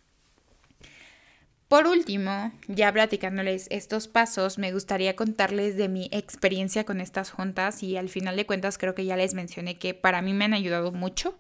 Por 1.72 1.88
último, 1.88 2.52
ya 2.68 2.92
platicándoles 2.92 3.68
estos 3.70 4.10
pasos, 4.10 4.58
me 4.58 4.74
gustaría 4.74 5.16
contarles 5.16 5.78
de 5.78 5.88
mi 5.88 6.10
experiencia 6.12 6.84
con 6.84 7.00
estas 7.00 7.32
juntas 7.32 7.82
y 7.82 7.96
al 7.96 8.10
final 8.10 8.36
de 8.36 8.46
cuentas 8.46 8.78
creo 8.78 8.94
que 8.94 9.06
ya 9.06 9.16
les 9.16 9.34
mencioné 9.34 9.78
que 9.78 9.94
para 9.94 10.22
mí 10.22 10.34
me 10.34 10.44
han 10.44 10.54
ayudado 10.54 10.92
mucho. 10.92 11.38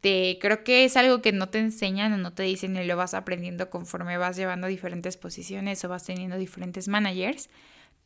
De, 0.00 0.38
creo 0.40 0.62
que 0.62 0.84
es 0.84 0.96
algo 0.96 1.22
que 1.22 1.32
no 1.32 1.48
te 1.48 1.58
enseñan 1.58 2.12
o 2.12 2.18
no 2.18 2.34
te 2.34 2.44
dicen 2.44 2.76
y 2.76 2.84
lo 2.84 2.96
vas 2.96 3.14
aprendiendo 3.14 3.68
conforme 3.68 4.16
vas 4.16 4.36
llevando 4.36 4.68
diferentes 4.68 5.16
posiciones 5.16 5.84
o 5.84 5.88
vas 5.88 6.04
teniendo 6.04 6.38
diferentes 6.38 6.86
managers. 6.86 7.50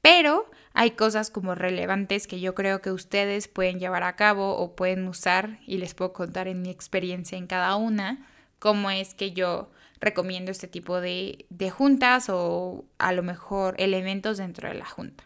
Pero 0.01 0.51
hay 0.73 0.93
cosas 0.93 1.29
como 1.29 1.55
relevantes 1.55 2.27
que 2.27 2.41
yo 2.41 2.55
creo 2.55 2.81
que 2.81 2.93
ustedes 2.93 3.49
pueden 3.49 3.79
llevar 3.79 4.05
a 4.05 4.17
cabo 4.17 4.57
o 4.57 4.75
pueden 4.75 5.07
usar 5.07 5.59
y 5.67 5.77
les 5.77 5.93
puedo 5.93 6.15
contar 6.15 6.49
en 6.49 6.63
mi 6.63 6.71
experiencia 6.71 7.37
en 7.37 7.47
cada 7.47 7.77
una, 7.77 8.27
cómo 8.59 8.91
es 8.91 9.13
que 9.13 9.33
yo 9.33 9.69
recomiendo 10.03 10.51
este 10.51 10.67
tipo 10.67 11.01
de, 11.01 11.47
juntas 11.71 12.29
o 12.29 12.85
a 12.99 13.13
lo 13.13 13.23
mejor 13.23 13.77
elementos 13.79 14.37
dentro 14.37 14.69
de 14.69 14.75
la 14.75 14.85
junta. 14.85 15.25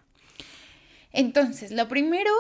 Entonces, 1.12 1.73
lo 1.73 1.89
primero 1.89 2.31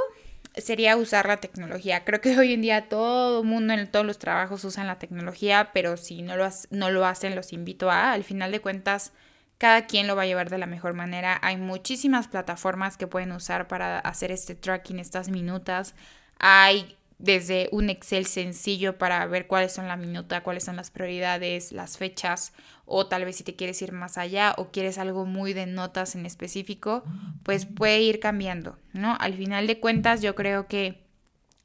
sería 0.54 0.96
usar 0.96 1.26
la 1.26 1.38
tecnología. 1.38 2.04
Creo 2.04 2.20
que 2.20 2.38
hoy 2.38 2.52
en 2.52 2.60
día 2.60 2.88
todo 2.90 3.40
el 3.40 3.46
mundo 3.46 3.72
en 3.72 3.90
todos 3.90 4.04
los 4.04 4.18
trabajos 4.18 4.64
usan 4.64 4.86
la 4.86 4.98
tecnología, 4.98 5.70
pero 5.72 5.96
si 5.96 6.20
no 6.20 6.36
lo, 6.36 6.46
no 6.70 6.90
lo 6.90 7.06
hacen, 7.06 7.34
los 7.34 7.54
invito 7.54 7.90
a, 7.90 8.12
al 8.12 8.22
final 8.22 8.52
de 8.52 8.60
cuentas, 8.60 9.12
cada 9.56 9.86
quien 9.86 10.06
lo 10.06 10.14
va 10.14 10.22
a 10.22 10.26
llevar 10.26 10.50
de 10.50 10.58
la 10.58 10.66
mejor 10.66 10.92
manera. 10.92 11.38
Hay 11.42 11.56
muchísimas 11.56 12.28
plataformas 12.28 12.98
que 12.98 13.06
pueden 13.06 13.32
usar 13.32 13.66
para 13.66 13.98
hacer 13.98 14.30
este 14.30 14.54
tracking, 14.54 14.98
estas 14.98 15.30
minutas. 15.30 15.94
Hay 16.38 16.95
desde 17.18 17.68
un 17.72 17.88
Excel 17.88 18.26
sencillo 18.26 18.98
para 18.98 19.24
ver 19.26 19.46
cuáles 19.46 19.72
son 19.72 19.88
la 19.88 19.96
minuta, 19.96 20.42
cuáles 20.42 20.64
son 20.64 20.76
las 20.76 20.90
prioridades, 20.90 21.72
las 21.72 21.96
fechas, 21.96 22.52
o 22.84 23.06
tal 23.06 23.24
vez 23.24 23.36
si 23.36 23.44
te 23.44 23.56
quieres 23.56 23.80
ir 23.82 23.92
más 23.92 24.18
allá 24.18 24.54
o 24.58 24.70
quieres 24.70 24.98
algo 24.98 25.24
muy 25.24 25.52
de 25.52 25.66
notas 25.66 26.14
en 26.14 26.26
específico, 26.26 27.04
pues 27.42 27.66
puede 27.66 28.02
ir 28.02 28.20
cambiando, 28.20 28.78
¿no? 28.92 29.16
Al 29.18 29.34
final 29.34 29.66
de 29.66 29.80
cuentas, 29.80 30.20
yo 30.20 30.34
creo 30.34 30.66
que 30.66 31.06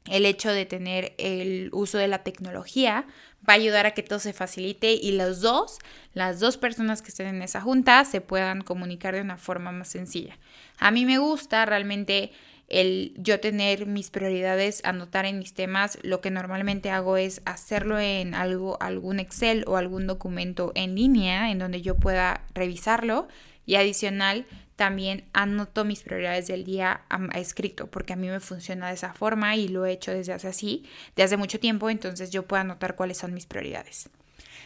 el 0.06 0.26
hecho 0.26 0.52
de 0.52 0.66
tener 0.66 1.14
el 1.18 1.70
uso 1.74 1.98
de 1.98 2.08
la 2.08 2.24
tecnología 2.24 3.06
va 3.48 3.54
a 3.54 3.58
ayudar 3.58 3.86
a 3.86 3.92
que 3.92 4.04
todo 4.04 4.20
se 4.20 4.34
facilite 4.34 4.94
y 4.94 5.12
los 5.12 5.42
dos, 5.42 5.80
las 6.14 6.40
dos 6.40 6.58
personas 6.58 7.02
que 7.02 7.10
estén 7.10 7.28
en 7.28 7.42
esa 7.42 7.62
junta, 7.62 8.04
se 8.06 8.22
puedan 8.22 8.62
comunicar 8.62 9.14
de 9.14 9.22
una 9.22 9.38
forma 9.38 9.72
más 9.72 9.90
sencilla. 9.90 10.38
A 10.80 10.92
mí 10.92 11.06
me 11.06 11.20
gusta 11.20 11.66
realmente 11.66 12.32
el 12.72 13.14
yo 13.18 13.40
tener 13.40 13.86
mis 13.86 14.10
prioridades, 14.10 14.82
anotar 14.86 15.26
en 15.26 15.40
mis 15.40 15.54
temas, 15.54 16.00
lo 16.04 16.22
que 16.22 16.32
normalmente 16.32 16.90
hago 16.90 17.18
es 17.18 17.42
hacerlo 17.46 18.00
en 18.00 18.34
algo, 18.34 18.78
algún 18.82 19.20
Excel 19.20 19.66
o 19.68 19.76
algún 19.76 20.08
documento 20.08 20.72
en 20.74 20.96
línea 20.96 21.52
en 21.52 21.60
donde 21.60 21.82
yo 21.82 21.96
pueda 21.96 22.46
revisarlo 22.54 23.28
y 23.66 23.76
adicional 23.76 24.46
también 24.78 25.26
anoto 25.34 25.84
mis 25.86 26.02
prioridades 26.02 26.48
del 26.48 26.64
día 26.64 27.02
escrito 27.36 27.88
porque 27.88 28.14
a 28.14 28.16
mí 28.16 28.30
me 28.30 28.40
funciona 28.40 28.88
de 28.88 28.96
esa 28.96 29.14
forma 29.14 29.56
y 29.56 29.68
lo 29.68 29.86
he 29.86 29.92
hecho 29.92 30.12
desde 30.12 30.34
hace 30.34 30.48
así, 30.48 30.86
desde 31.16 31.26
hace 31.26 31.38
mucho 31.38 31.60
tiempo, 31.60 31.90
entonces 31.90 32.32
yo 32.32 32.48
puedo 32.48 32.62
anotar 32.62 32.96
cuáles 32.96 33.18
son 33.18 33.34
mis 33.34 33.46
prioridades. 33.46 34.10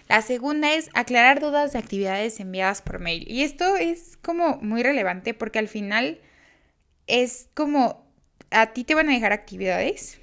La 0.08 0.22
segunda 0.22 0.74
es 0.74 0.90
aclarar 0.94 1.40
dudas 1.40 1.74
de 1.74 1.80
actividades 1.80 2.40
enviadas 2.40 2.84
por 2.84 3.00
mail. 3.00 3.26
Y 3.28 3.42
esto 3.42 3.76
es 3.76 4.18
como 4.22 4.58
muy 4.58 4.84
relevante 4.84 5.34
porque 5.34 5.58
al 5.58 5.68
final 5.68 6.20
es 7.08 7.50
como 7.54 8.06
a 8.52 8.74
ti 8.74 8.84
te 8.84 8.96
van 8.96 9.10
a 9.10 9.14
dejar 9.14 9.34
actividades 9.34 10.20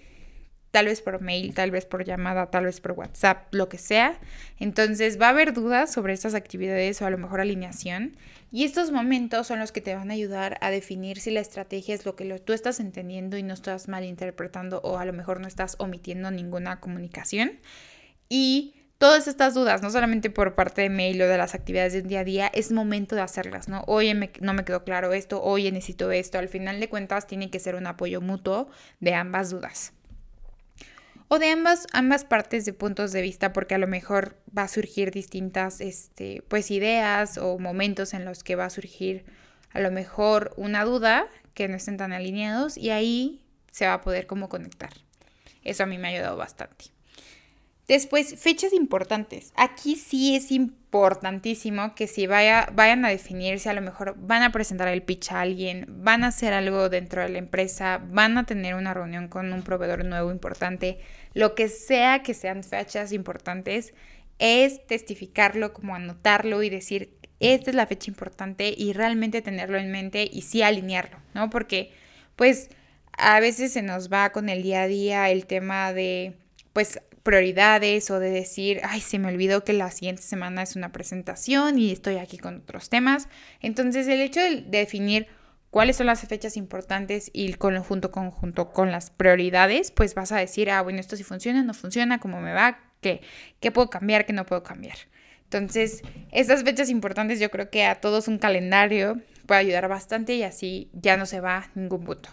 tal 0.73 0.87
vez 0.87 1.03
por 1.03 1.21
mail, 1.21 1.55
tal 1.55 1.71
vez 1.71 1.85
por 1.85 2.03
llamada, 2.03 2.51
tal 2.51 2.65
vez 2.65 2.81
por 2.81 2.93
WhatsApp, 2.93 3.55
lo 3.55 3.69
que 3.69 3.79
sea. 3.79 4.19
Entonces 4.59 5.21
va 5.21 5.27
a 5.27 5.31
haber 5.31 5.53
dudas 5.53 5.93
sobre 5.93 6.15
estas 6.15 6.35
actividades 6.35 7.01
o 7.01 7.07
a 7.07 7.11
lo 7.11 7.19
mejor 7.19 7.41
alineación. 7.41 8.17
Y 8.51 8.65
estos 8.65 8.91
momentos 8.91 9.47
son 9.47 9.61
los 9.61 9.71
que 9.71 9.83
te 9.83 9.95
van 9.95 10.11
a 10.11 10.15
ayudar 10.15 10.59
a 10.63 10.71
definir 10.71 11.21
si 11.21 11.31
la 11.31 11.41
estrategia 11.41 11.95
es 11.95 12.07
lo 12.07 12.17
que 12.17 12.25
tú 12.41 12.55
estás 12.55 12.81
entendiendo 12.81 13.37
y 13.37 13.43
no 13.43 13.53
estás 13.53 13.87
malinterpretando 13.87 14.81
o 14.83 14.97
a 14.99 15.05
lo 15.05 15.13
mejor 15.13 15.41
no 15.41 15.47
estás 15.47 15.77
omitiendo 15.79 16.31
ninguna 16.31 16.81
comunicación. 16.81 17.61
Y 18.31 18.75
todas 19.03 19.27
estas 19.27 19.53
dudas, 19.53 19.83
no 19.83 19.91
solamente 19.91 20.31
por 20.31 20.55
parte 20.55 20.83
de 20.83 20.89
mail 20.89 21.21
o 21.23 21.27
de 21.27 21.37
las 21.37 21.57
actividades 21.57 21.93
del 21.93 22.07
día 22.07 22.21
a 22.21 22.25
día, 22.25 22.47
es 22.55 22.71
momento 22.71 23.17
de 23.17 23.23
hacerlas, 23.23 23.67
¿no? 23.67 23.83
Oye, 23.89 24.15
no 24.41 24.55
me 24.55 24.65
quedó 24.65 24.85
claro 24.85 25.13
esto, 25.13 25.43
oye, 25.43 25.73
necesito 25.73 26.13
esto. 26.13 26.39
Al 26.39 26.49
final 26.49 26.79
de 26.79 26.89
cuentas, 26.89 27.27
tiene 27.27 27.51
que 27.51 27.59
ser 27.59 27.75
un 27.75 27.89
apoyo 27.89 28.21
mutuo 28.21 28.71
de 29.01 29.15
ambas 29.15 29.51
dudas 29.51 29.93
o 31.27 31.41
de 31.41 31.51
ambas, 31.51 31.89
ambas 31.93 32.25
partes 32.25 32.65
de 32.65 32.75
puntos 32.75 33.11
de 33.11 33.23
vista, 33.23 33.53
porque 33.53 33.75
a 33.75 33.79
lo 33.79 33.89
mejor 33.89 34.37
va 34.57 34.63
a 34.63 34.69
surgir 34.69 35.11
distintas 35.11 35.81
este, 35.81 36.45
pues, 36.47 36.71
ideas 36.71 37.39
o 37.39 37.59
momentos 37.59 38.15
en 38.15 38.25
los 38.25 38.45
que 38.45 38.55
va 38.55 38.67
a 38.67 38.71
surgir 38.71 39.25
a 39.73 39.81
lo 39.81 39.91
mejor 39.91 40.55
una 40.57 40.85
duda 40.85 41.27
que 41.55 41.67
no 41.67 41.75
estén 41.75 41.97
tan 41.97 42.13
alineados 42.13 42.79
y 42.79 42.91
ahí 42.91 43.43
se 43.73 43.85
va 43.85 43.95
a 43.95 44.01
poder 44.01 44.29
como 44.29 44.49
conectar. 44.49 44.93
Eso 45.65 45.83
a 45.83 45.87
mí 45.87 45.99
me 45.99 46.07
ha 46.07 46.11
ayudado 46.13 46.37
bastante. 46.37 47.02
Después, 47.89 48.41
fechas 48.41 48.73
importantes. 48.73 49.53
Aquí 49.57 49.97
sí 49.97 50.37
es 50.37 50.53
importantísimo 50.53 51.95
que 51.95 52.07
si 52.07 52.27
vaya, 52.27 52.69
vayan 52.75 53.05
a 53.05 53.09
definirse, 53.09 53.69
a 53.69 53.75
lo 53.75 53.81
mejor 53.81 54.15
van 54.19 54.43
a 54.43 54.53
presentar 54.53 54.89
el 54.89 55.03
pitch 55.03 55.33
a 55.33 55.41
alguien, 55.41 55.87
van 55.89 56.23
a 56.23 56.29
hacer 56.29 56.53
algo 56.53 56.89
dentro 56.89 57.23
de 57.23 57.31
la 57.31 57.39
empresa, 57.39 58.01
van 58.11 58.39
a 58.39 58.47
tener 58.47 58.77
una 58.77 58.95
reunión 58.95 59.29
con 59.29 59.53
un 59.53 59.63
proveedor 59.63 60.05
nuevo 60.05 60.31
importante, 60.31 61.01
lo 61.35 61.55
que 61.55 61.69
sea 61.69 62.23
que 62.23 62.35
sean 62.35 62.63
fechas 62.63 63.13
importantes, 63.13 63.95
es 64.39 64.87
testificarlo, 64.87 65.73
como 65.73 65.95
anotarlo 65.95 66.63
y 66.63 66.71
decir, 66.71 67.17
esta 67.41 67.71
es 67.71 67.77
la 67.77 67.87
fecha 67.87 68.11
importante 68.11 68.73
y 68.77 68.93
realmente 68.93 69.43
tenerlo 69.43 69.79
en 69.79 69.91
mente 69.91 70.29
y 70.31 70.43
sí 70.43 70.63
alinearlo, 70.63 71.19
¿no? 71.35 71.51
Porque 71.51 71.91
pues 72.37 72.71
a 73.13 73.41
veces 73.41 73.73
se 73.73 73.83
nos 73.83 74.13
va 74.13 74.31
con 74.31 74.49
el 74.49 74.63
día 74.63 74.83
a 74.83 74.87
día 74.87 75.31
el 75.31 75.47
tema 75.47 75.93
de 75.93 76.35
pues 76.73 77.01
prioridades 77.23 78.11
o 78.11 78.19
de 78.19 78.31
decir, 78.31 78.81
ay, 78.85 79.01
se 79.01 79.19
me 79.19 79.29
olvidó 79.29 79.65
que 79.65 79.73
la 79.73 79.91
siguiente 79.91 80.23
semana 80.23 80.63
es 80.63 80.77
una 80.77 80.93
presentación 80.93 81.79
y 81.79 81.93
estoy 81.93 82.17
aquí 82.17 82.39
con 82.39 82.59
otros 82.59 82.89
temas. 82.89 83.29
Entonces, 83.61 84.09
el 84.09 84.21
hecho 84.21 84.41
de 84.41 84.63
definir 84.63 85.27
cuáles 85.71 85.97
son 85.97 86.07
las 86.07 86.27
fechas 86.27 86.57
importantes 86.57 87.31
y 87.33 87.55
con, 87.55 87.81
junto, 87.83 88.11
con, 88.11 88.31
junto 88.31 88.73
con 88.73 88.91
las 88.91 89.11
prioridades, 89.11 89.91
pues 89.91 90.15
vas 90.15 90.33
a 90.33 90.39
decir, 90.39 90.71
ah, 90.71 90.83
bueno, 90.83 91.01
esto 91.01 91.17
sí 91.17 91.23
funciona, 91.23 91.63
no 91.63 91.75
funciona, 91.75 92.19
cómo 92.19 92.41
me 92.41 92.53
va, 92.53 92.79
qué, 93.01 93.23
qué 93.61 93.71
puedo 93.71 93.89
cambiar, 93.89 94.27
qué 94.27 94.33
no 94.33 94.45
puedo 94.45 94.63
cambiar. 94.63 94.97
Entonces, 95.45 96.03
estas 96.31 96.65
fechas 96.65 96.89
importantes 96.89 97.39
yo 97.39 97.51
creo 97.51 97.71
que 97.71 97.85
a 97.85 98.01
todos 98.01 98.27
un 98.27 98.39
calendario 98.39 99.21
puede 99.47 99.61
ayudar 99.61 99.89
bastante 99.89 100.35
y 100.35 100.43
así 100.43 100.91
ya 100.93 101.17
no 101.17 101.27
se 101.27 101.41
va 101.41 101.57
a 101.57 101.71
ningún 101.75 102.05
punto. 102.05 102.31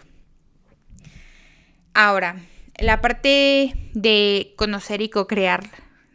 Ahora, 1.92 2.36
la 2.80 3.00
parte 3.00 3.74
de 3.94 4.54
conocer 4.56 5.02
y 5.02 5.10
co-crear 5.10 5.64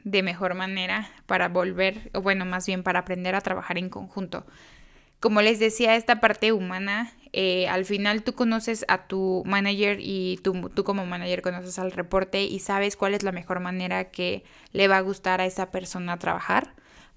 de 0.04 0.24
mejor 0.24 0.56
manera 0.56 1.10
para 1.26 1.48
volver, 1.48 2.10
o 2.14 2.22
bueno, 2.22 2.46
más 2.46 2.66
bien 2.68 2.84
para 2.84 3.00
aprender 3.00 3.36
a 3.36 3.42
trabajar 3.42 3.78
en 3.78 3.90
conjunto. 3.90 4.46
Como 5.20 5.42
les 5.42 5.60
decía, 5.60 5.96
esta 5.96 6.20
parte 6.20 6.52
humana, 6.52 7.12
eh, 7.34 7.68
al 7.68 7.86
final 7.86 8.24
tú 8.24 8.34
conoces 8.34 8.86
a 8.88 9.08
tu 9.08 9.44
manager 9.46 9.98
y 10.00 10.40
tú, 10.44 10.70
tú 10.70 10.84
como 10.84 11.06
manager 11.06 11.42
conoces 11.42 11.80
al 11.80 11.92
reporte 11.92 12.44
y 12.44 12.60
sabes 12.60 12.96
cuál 12.96 13.14
es 13.14 13.24
la 13.24 13.32
mejor 13.32 13.60
manera 13.60 14.12
que 14.12 14.44
le 14.72 14.88
va 14.88 14.98
a 14.98 15.02
gustar 15.02 15.42
a 15.42 15.46
esa 15.46 15.72
persona 15.72 16.18
trabajar 16.18 16.74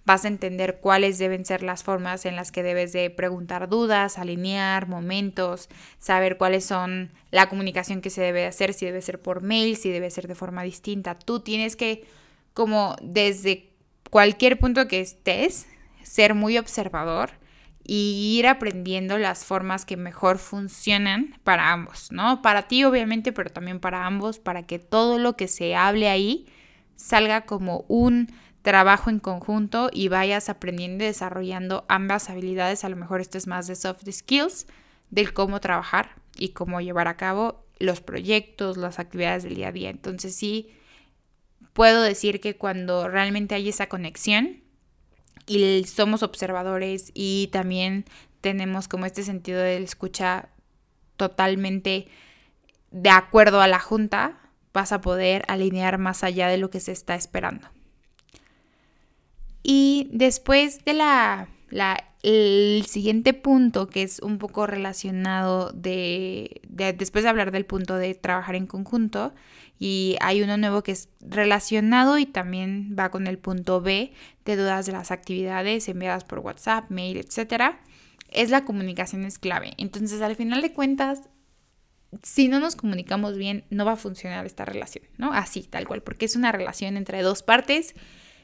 vas 0.09 0.25
a 0.25 0.29
entender 0.29 0.81
cuáles 0.81 1.19
deben 1.19 1.45
ser 1.45 1.63
las 1.63 1.85
formas 1.85 2.25
en 2.25 2.35
las 2.35 2.51
que 2.51 2.63
debes 2.63 2.95
de 2.95 3.11
preguntar 3.11 3.69
dudas, 3.69 4.17
alinear 4.17 4.89
momentos, 4.89 5.69
saber 5.99 6.39
cuáles 6.39 6.65
son 6.65 7.13
la 7.31 7.51
comunicación 7.51 8.01
que 8.01 8.09
se 8.09 8.23
debe 8.23 8.47
hacer, 8.47 8.73
si 8.73 8.87
debe 8.87 9.03
ser 9.03 9.21
por 9.21 9.43
mail, 9.43 9.77
si 9.77 9.91
debe 9.91 10.11
ser 10.11 10.27
de 10.27 10.35
forma 10.35 10.63
distinta. 10.63 11.19
Tú 11.19 11.41
tienes 11.41 11.77
que, 11.77 12.07
como 12.55 12.97
desde 13.03 13.69
cualquier 14.09 14.59
punto 14.59 14.89
que 14.89 15.03
estés, 15.03 15.67
ser 16.03 16.35
muy 16.35 16.57
observador 16.57 17.33
y 17.85 18.39
ir 18.39 18.47
aprendiendo 18.47 19.19
las 19.19 19.45
formas 19.45 19.85
que 19.85 19.99
mejor 19.99 20.39
funcionan 20.39 21.39
para 21.45 21.71
ambos, 21.71 22.11
¿no? 22.13 22.41
Para 22.41 22.63
ti 22.63 22.83
obviamente, 22.83 23.31
pero 23.31 23.51
también 23.51 23.79
para 23.79 24.07
ambos, 24.07 24.39
para 24.39 24.63
que 24.63 24.79
todo 24.79 25.19
lo 25.19 25.37
que 25.37 25.49
se 25.49 25.77
hable 25.77 26.09
ahí 26.09 26.47
salga 26.97 27.43
como 27.43 27.85
un 27.89 28.33
trabajo 28.63 29.11
en 29.11 29.21
conjunto 29.21 29.91
y 29.93 30.09
vayas 30.09 30.49
aprendiendo 30.49 31.05
y 31.05 31.09
desarrollando 31.09 31.85
ambas 31.89 32.31
habilidades. 32.31 32.85
A 32.85 32.89
lo 32.89 32.97
mejor 32.97 33.21
esto 33.21 33.39
es 33.39 33.47
más 33.47 33.67
de 33.67 33.77
soft 33.77 34.03
skills, 34.11 34.67
del 35.11 35.33
cómo 35.33 35.61
trabajar 35.61 36.17
y 36.37 36.51
cómo 36.51 36.81
llevar 36.81 37.09
a 37.09 37.17
cabo 37.17 37.65
los 37.79 38.01
proyectos, 38.01 38.77
las 38.77 38.99
actividades 38.99 39.45
del 39.45 39.55
día 39.55 39.69
a 39.69 39.73
día. 39.73 39.91
Entonces 39.91 40.35
sí, 40.35 40.71
puedo 41.73 42.03
decir 42.03 42.41
que 42.41 42.57
cuando 42.57 43.09
realmente 43.09 43.55
hay 43.55 43.69
esa 43.69 43.89
conexión 43.89 44.63
y 45.47 45.85
somos 45.85 46.23
observadores 46.23 47.11
y 47.15 47.49
también 47.53 48.05
tenemos 48.41 48.89
como 48.89 49.07
este 49.07 49.23
sentido 49.23 49.61
de 49.61 49.83
escucha 49.83 50.49
totalmente 51.17 52.09
de 52.91 53.11
acuerdo 53.11 53.61
a 53.61 53.69
la 53.69 53.81
junta, 53.81 54.39
vas 54.73 54.93
a 54.93 55.01
poder 55.01 55.45
alinear 55.49 55.99
más 55.99 56.25
allá 56.25 56.49
de 56.49 56.59
lo 56.59 56.71
que 56.71 56.81
se 56.81 56.93
está 56.93 57.15
esperando. 57.15 57.69
Y 59.71 60.09
después 60.15 60.83
de 60.87 60.95
la, 60.95 61.47
siguiente 62.87 63.35
punto, 63.35 63.87
que 63.87 64.01
es 64.01 64.19
un 64.21 64.39
poco 64.39 64.67
relacionado 64.67 65.73
de, 65.73 66.63
después 66.97 67.23
de 67.23 67.29
hablar 67.29 67.53
del 67.53 67.67
punto 67.67 67.97
de 67.97 68.15
trabajar 68.15 68.55
en 68.55 68.67
conjunto, 68.67 69.35
y 69.79 70.17
hay 70.23 70.41
uno 70.41 70.57
nuevo 70.57 70.83
que 70.83 70.93
es 70.93 71.11
relacionado 71.21 72.17
y 72.17 72.25
también 72.25 72.97
va 72.99 73.11
con 73.11 73.27
el 73.27 73.37
punto 73.37 73.83
B 73.83 74.15
de 74.47 74.57
dudas 74.57 74.87
de 74.87 74.93
las 74.93 75.11
actividades 75.11 75.87
enviadas 75.91 76.25
por 76.25 76.39
WhatsApp, 76.39 76.91
mail, 76.91 77.19
etcétera, 77.19 77.79
es 78.31 78.49
la 78.49 78.65
comunicación 78.65 79.27
es 79.27 79.39
clave. 79.39 79.75
Entonces, 79.77 80.23
al 80.23 80.35
final 80.35 80.63
de 80.63 80.73
cuentas, 80.73 81.29
si 82.23 82.49
no 82.49 82.59
nos 82.59 82.75
comunicamos 82.75 83.37
bien, 83.37 83.67
no 83.69 83.85
va 83.85 83.93
a 83.93 83.97
funcionar 83.97 84.47
esta 84.47 84.65
relación, 84.65 85.05
¿no? 85.19 85.35
Así, 85.35 85.65
tal 85.65 85.87
cual, 85.87 86.03
porque 86.03 86.25
es 86.25 86.37
una 86.37 86.53
relación 86.53 86.97
entre 86.97 87.21
dos 87.21 87.43
partes 87.43 87.95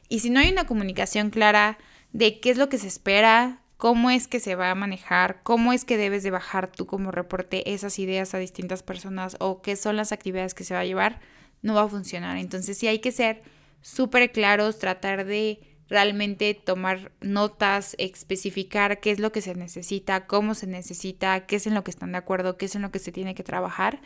y 0.09 0.19
si 0.19 0.29
no 0.29 0.39
hay 0.39 0.49
una 0.49 0.65
comunicación 0.65 1.29
clara 1.29 1.77
de 2.13 2.39
qué 2.39 2.49
es 2.51 2.57
lo 2.57 2.69
que 2.69 2.77
se 2.77 2.87
espera, 2.87 3.61
cómo 3.77 4.09
es 4.09 4.27
que 4.27 4.39
se 4.39 4.55
va 4.55 4.71
a 4.71 4.75
manejar, 4.75 5.41
cómo 5.43 5.73
es 5.73 5.85
que 5.85 5.97
debes 5.97 6.23
de 6.23 6.31
bajar 6.31 6.71
tú 6.71 6.85
como 6.85 7.11
reporte 7.11 7.73
esas 7.73 7.99
ideas 7.99 8.33
a 8.33 8.37
distintas 8.37 8.83
personas 8.83 9.35
o 9.39 9.61
qué 9.61 9.75
son 9.75 9.95
las 9.95 10.11
actividades 10.11 10.53
que 10.53 10.63
se 10.63 10.73
va 10.73 10.81
a 10.81 10.85
llevar, 10.85 11.19
no 11.61 11.73
va 11.73 11.83
a 11.83 11.89
funcionar. 11.89 12.37
Entonces 12.37 12.77
sí 12.77 12.87
hay 12.87 12.99
que 12.99 13.11
ser 13.11 13.43
súper 13.81 14.31
claros, 14.31 14.79
tratar 14.79 15.25
de 15.25 15.59
realmente 15.87 16.53
tomar 16.53 17.11
notas, 17.21 17.95
especificar 17.99 18.99
qué 18.99 19.11
es 19.11 19.19
lo 19.19 19.31
que 19.31 19.41
se 19.41 19.53
necesita, 19.53 20.25
cómo 20.25 20.55
se 20.55 20.67
necesita, 20.67 21.45
qué 21.45 21.57
es 21.57 21.67
en 21.67 21.75
lo 21.75 21.83
que 21.83 21.91
están 21.91 22.13
de 22.13 22.17
acuerdo, 22.17 22.57
qué 22.57 22.65
es 22.65 22.75
en 22.75 22.81
lo 22.81 22.91
que 22.91 22.99
se 22.99 23.11
tiene 23.11 23.35
que 23.35 23.43
trabajar 23.43 24.01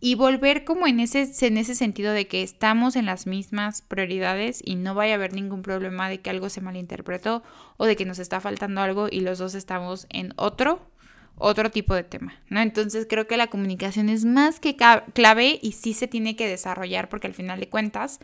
y 0.00 0.14
volver 0.14 0.64
como 0.64 0.86
en 0.86 1.00
ese, 1.00 1.28
en 1.46 1.56
ese 1.56 1.74
sentido 1.74 2.12
de 2.12 2.28
que 2.28 2.42
estamos 2.42 2.94
en 2.94 3.06
las 3.06 3.26
mismas 3.26 3.82
prioridades 3.82 4.60
y 4.64 4.76
no 4.76 4.94
vaya 4.94 5.14
a 5.14 5.16
haber 5.16 5.32
ningún 5.32 5.62
problema 5.62 6.08
de 6.08 6.20
que 6.20 6.30
algo 6.30 6.48
se 6.48 6.60
malinterpretó 6.60 7.42
o 7.76 7.86
de 7.86 7.96
que 7.96 8.04
nos 8.04 8.18
está 8.18 8.40
faltando 8.40 8.80
algo 8.80 9.08
y 9.10 9.20
los 9.20 9.38
dos 9.38 9.54
estamos 9.54 10.06
en 10.10 10.34
otro, 10.36 10.88
otro 11.36 11.70
tipo 11.70 11.94
de 11.94 12.04
tema, 12.04 12.40
¿no? 12.48 12.60
Entonces 12.60 13.06
creo 13.08 13.26
que 13.26 13.36
la 13.36 13.48
comunicación 13.48 14.08
es 14.08 14.24
más 14.24 14.60
que 14.60 14.76
clave 14.76 15.58
y 15.60 15.72
sí 15.72 15.94
se 15.94 16.06
tiene 16.06 16.36
que 16.36 16.48
desarrollar 16.48 17.08
porque 17.08 17.26
al 17.26 17.34
final 17.34 17.58
de 17.58 17.68
cuentas, 17.68 18.20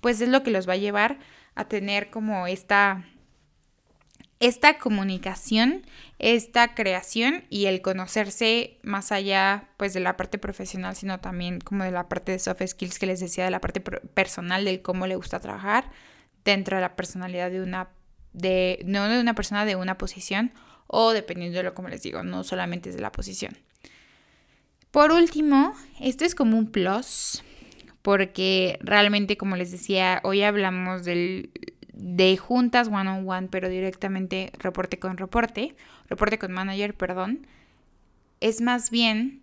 pues 0.00 0.20
es 0.22 0.28
lo 0.30 0.42
que 0.42 0.50
los 0.50 0.68
va 0.68 0.74
a 0.74 0.78
llevar 0.78 1.18
a 1.54 1.64
tener 1.64 2.08
como 2.08 2.46
esta 2.46 3.04
esta 4.40 4.78
comunicación, 4.78 5.82
esta 6.18 6.74
creación 6.74 7.44
y 7.50 7.66
el 7.66 7.82
conocerse 7.82 8.78
más 8.82 9.12
allá 9.12 9.68
pues 9.76 9.92
de 9.92 10.00
la 10.00 10.16
parte 10.16 10.38
profesional, 10.38 10.96
sino 10.96 11.20
también 11.20 11.60
como 11.60 11.84
de 11.84 11.90
la 11.90 12.08
parte 12.08 12.32
de 12.32 12.38
soft 12.38 12.62
skills 12.66 12.98
que 12.98 13.06
les 13.06 13.20
decía, 13.20 13.44
de 13.44 13.50
la 13.50 13.60
parte 13.60 13.80
personal, 13.80 14.64
del 14.64 14.80
cómo 14.80 15.06
le 15.06 15.16
gusta 15.16 15.40
trabajar 15.40 15.90
dentro 16.42 16.78
de 16.78 16.80
la 16.80 16.96
personalidad 16.96 17.50
de 17.50 17.62
una, 17.62 17.90
de, 18.32 18.82
no 18.86 19.06
de 19.08 19.20
una 19.20 19.34
persona, 19.34 19.66
de 19.66 19.76
una 19.76 19.98
posición 19.98 20.52
o 20.86 21.12
dependiendo 21.12 21.58
de 21.58 21.64
lo 21.64 21.74
como 21.74 21.88
les 21.88 22.02
digo, 22.02 22.22
no 22.22 22.42
solamente 22.42 22.88
es 22.88 22.96
de 22.96 23.02
la 23.02 23.12
posición. 23.12 23.58
Por 24.90 25.12
último, 25.12 25.76
esto 26.00 26.24
es 26.24 26.34
como 26.34 26.56
un 26.56 26.72
plus, 26.72 27.44
porque 28.00 28.78
realmente 28.80 29.36
como 29.36 29.56
les 29.56 29.70
decía, 29.70 30.20
hoy 30.24 30.42
hablamos 30.42 31.04
del 31.04 31.50
de 31.92 32.36
juntas 32.36 32.88
one 32.88 33.08
on 33.10 33.28
one, 33.28 33.48
pero 33.50 33.68
directamente 33.68 34.52
reporte 34.58 34.98
con 34.98 35.16
reporte, 35.16 35.74
reporte 36.08 36.38
con 36.38 36.52
manager, 36.52 36.94
perdón, 36.94 37.46
es 38.40 38.60
más 38.60 38.90
bien 38.90 39.42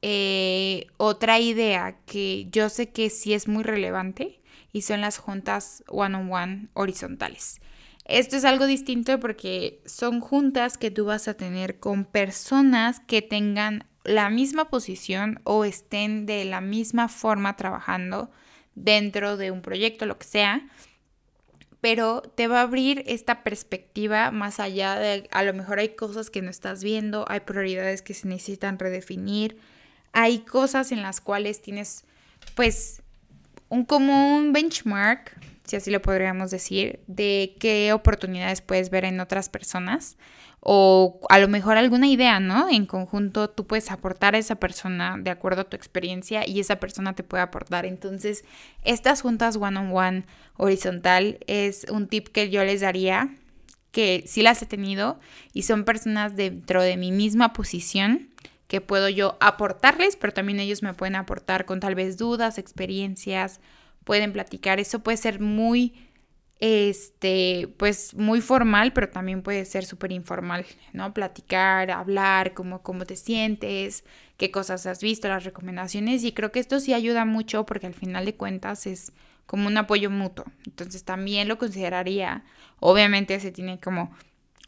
eh, 0.00 0.86
otra 0.96 1.38
idea 1.38 1.96
que 2.06 2.48
yo 2.50 2.68
sé 2.68 2.90
que 2.90 3.10
sí 3.10 3.34
es 3.34 3.48
muy 3.48 3.62
relevante 3.62 4.40
y 4.72 4.82
son 4.82 5.00
las 5.00 5.18
juntas 5.18 5.84
one 5.88 6.16
on 6.16 6.32
one 6.32 6.68
horizontales. 6.74 7.60
Esto 8.04 8.36
es 8.36 8.44
algo 8.44 8.66
distinto 8.66 9.20
porque 9.20 9.80
son 9.86 10.20
juntas 10.20 10.76
que 10.76 10.90
tú 10.90 11.04
vas 11.04 11.28
a 11.28 11.34
tener 11.34 11.78
con 11.78 12.04
personas 12.04 13.00
que 13.00 13.22
tengan 13.22 13.86
la 14.04 14.28
misma 14.28 14.70
posición 14.70 15.40
o 15.44 15.64
estén 15.64 16.26
de 16.26 16.44
la 16.44 16.60
misma 16.60 17.08
forma 17.08 17.56
trabajando 17.56 18.30
dentro 18.74 19.36
de 19.36 19.50
un 19.50 19.62
proyecto, 19.62 20.06
lo 20.06 20.18
que 20.18 20.26
sea, 20.26 20.66
pero 21.82 22.22
te 22.22 22.46
va 22.46 22.60
a 22.60 22.62
abrir 22.62 23.02
esta 23.08 23.42
perspectiva 23.42 24.30
más 24.30 24.60
allá 24.60 24.94
de 24.94 25.28
a 25.32 25.42
lo 25.42 25.52
mejor 25.52 25.80
hay 25.80 25.90
cosas 25.90 26.30
que 26.30 26.40
no 26.40 26.48
estás 26.48 26.84
viendo, 26.84 27.26
hay 27.28 27.40
prioridades 27.40 28.02
que 28.02 28.14
se 28.14 28.28
necesitan 28.28 28.78
redefinir, 28.78 29.58
hay 30.12 30.38
cosas 30.38 30.92
en 30.92 31.02
las 31.02 31.20
cuales 31.20 31.60
tienes 31.60 32.04
pues 32.54 33.02
un 33.68 33.84
común 33.84 34.52
benchmark 34.52 35.36
si 35.64 35.76
así 35.76 35.90
lo 35.90 36.02
podríamos 36.02 36.50
decir, 36.50 37.00
de 37.06 37.56
qué 37.60 37.92
oportunidades 37.92 38.60
puedes 38.60 38.90
ver 38.90 39.04
en 39.04 39.20
otras 39.20 39.48
personas 39.48 40.16
o 40.64 41.20
a 41.28 41.40
lo 41.40 41.48
mejor 41.48 41.76
alguna 41.76 42.06
idea, 42.06 42.38
¿no? 42.38 42.68
En 42.70 42.86
conjunto 42.86 43.50
tú 43.50 43.66
puedes 43.66 43.90
aportar 43.90 44.36
a 44.36 44.38
esa 44.38 44.56
persona 44.56 45.16
de 45.18 45.30
acuerdo 45.30 45.62
a 45.62 45.64
tu 45.64 45.76
experiencia 45.76 46.48
y 46.48 46.60
esa 46.60 46.76
persona 46.76 47.14
te 47.14 47.24
puede 47.24 47.42
aportar. 47.42 47.84
Entonces, 47.84 48.44
estas 48.84 49.22
juntas 49.22 49.56
one-on-one 49.56 50.24
horizontal 50.56 51.38
es 51.48 51.84
un 51.90 52.06
tip 52.06 52.28
que 52.28 52.48
yo 52.48 52.62
les 52.64 52.80
daría, 52.80 53.34
que 53.90 54.22
sí 54.26 54.42
las 54.42 54.62
he 54.62 54.66
tenido 54.66 55.18
y 55.52 55.62
son 55.62 55.84
personas 55.84 56.36
dentro 56.36 56.80
de 56.80 56.96
mi 56.96 57.10
misma 57.10 57.52
posición 57.52 58.30
que 58.68 58.80
puedo 58.80 59.08
yo 59.08 59.36
aportarles, 59.40 60.14
pero 60.14 60.32
también 60.32 60.60
ellos 60.60 60.82
me 60.82 60.94
pueden 60.94 61.16
aportar 61.16 61.64
con 61.64 61.80
tal 61.80 61.96
vez 61.96 62.16
dudas, 62.16 62.56
experiencias 62.56 63.60
pueden 64.04 64.32
platicar. 64.32 64.80
Eso 64.80 65.00
puede 65.00 65.16
ser 65.16 65.40
muy, 65.40 65.94
este, 66.60 67.68
pues 67.76 68.14
muy 68.14 68.40
formal, 68.40 68.92
pero 68.92 69.08
también 69.08 69.42
puede 69.42 69.64
ser 69.64 69.84
súper 69.84 70.12
informal, 70.12 70.64
¿no? 70.92 71.12
Platicar, 71.12 71.90
hablar, 71.90 72.54
cómo, 72.54 72.82
cómo 72.82 73.04
te 73.04 73.16
sientes, 73.16 74.04
qué 74.36 74.50
cosas 74.50 74.86
has 74.86 75.02
visto, 75.02 75.28
las 75.28 75.44
recomendaciones. 75.44 76.24
Y 76.24 76.32
creo 76.32 76.52
que 76.52 76.60
esto 76.60 76.80
sí 76.80 76.94
ayuda 76.94 77.24
mucho 77.24 77.66
porque 77.66 77.86
al 77.86 77.94
final 77.94 78.24
de 78.24 78.36
cuentas 78.36 78.86
es 78.86 79.12
como 79.46 79.66
un 79.66 79.76
apoyo 79.76 80.10
mutuo. 80.10 80.44
Entonces 80.66 81.04
también 81.04 81.48
lo 81.48 81.58
consideraría. 81.58 82.44
Obviamente 82.80 83.38
se 83.40 83.52
tiene 83.52 83.80
como 83.80 84.12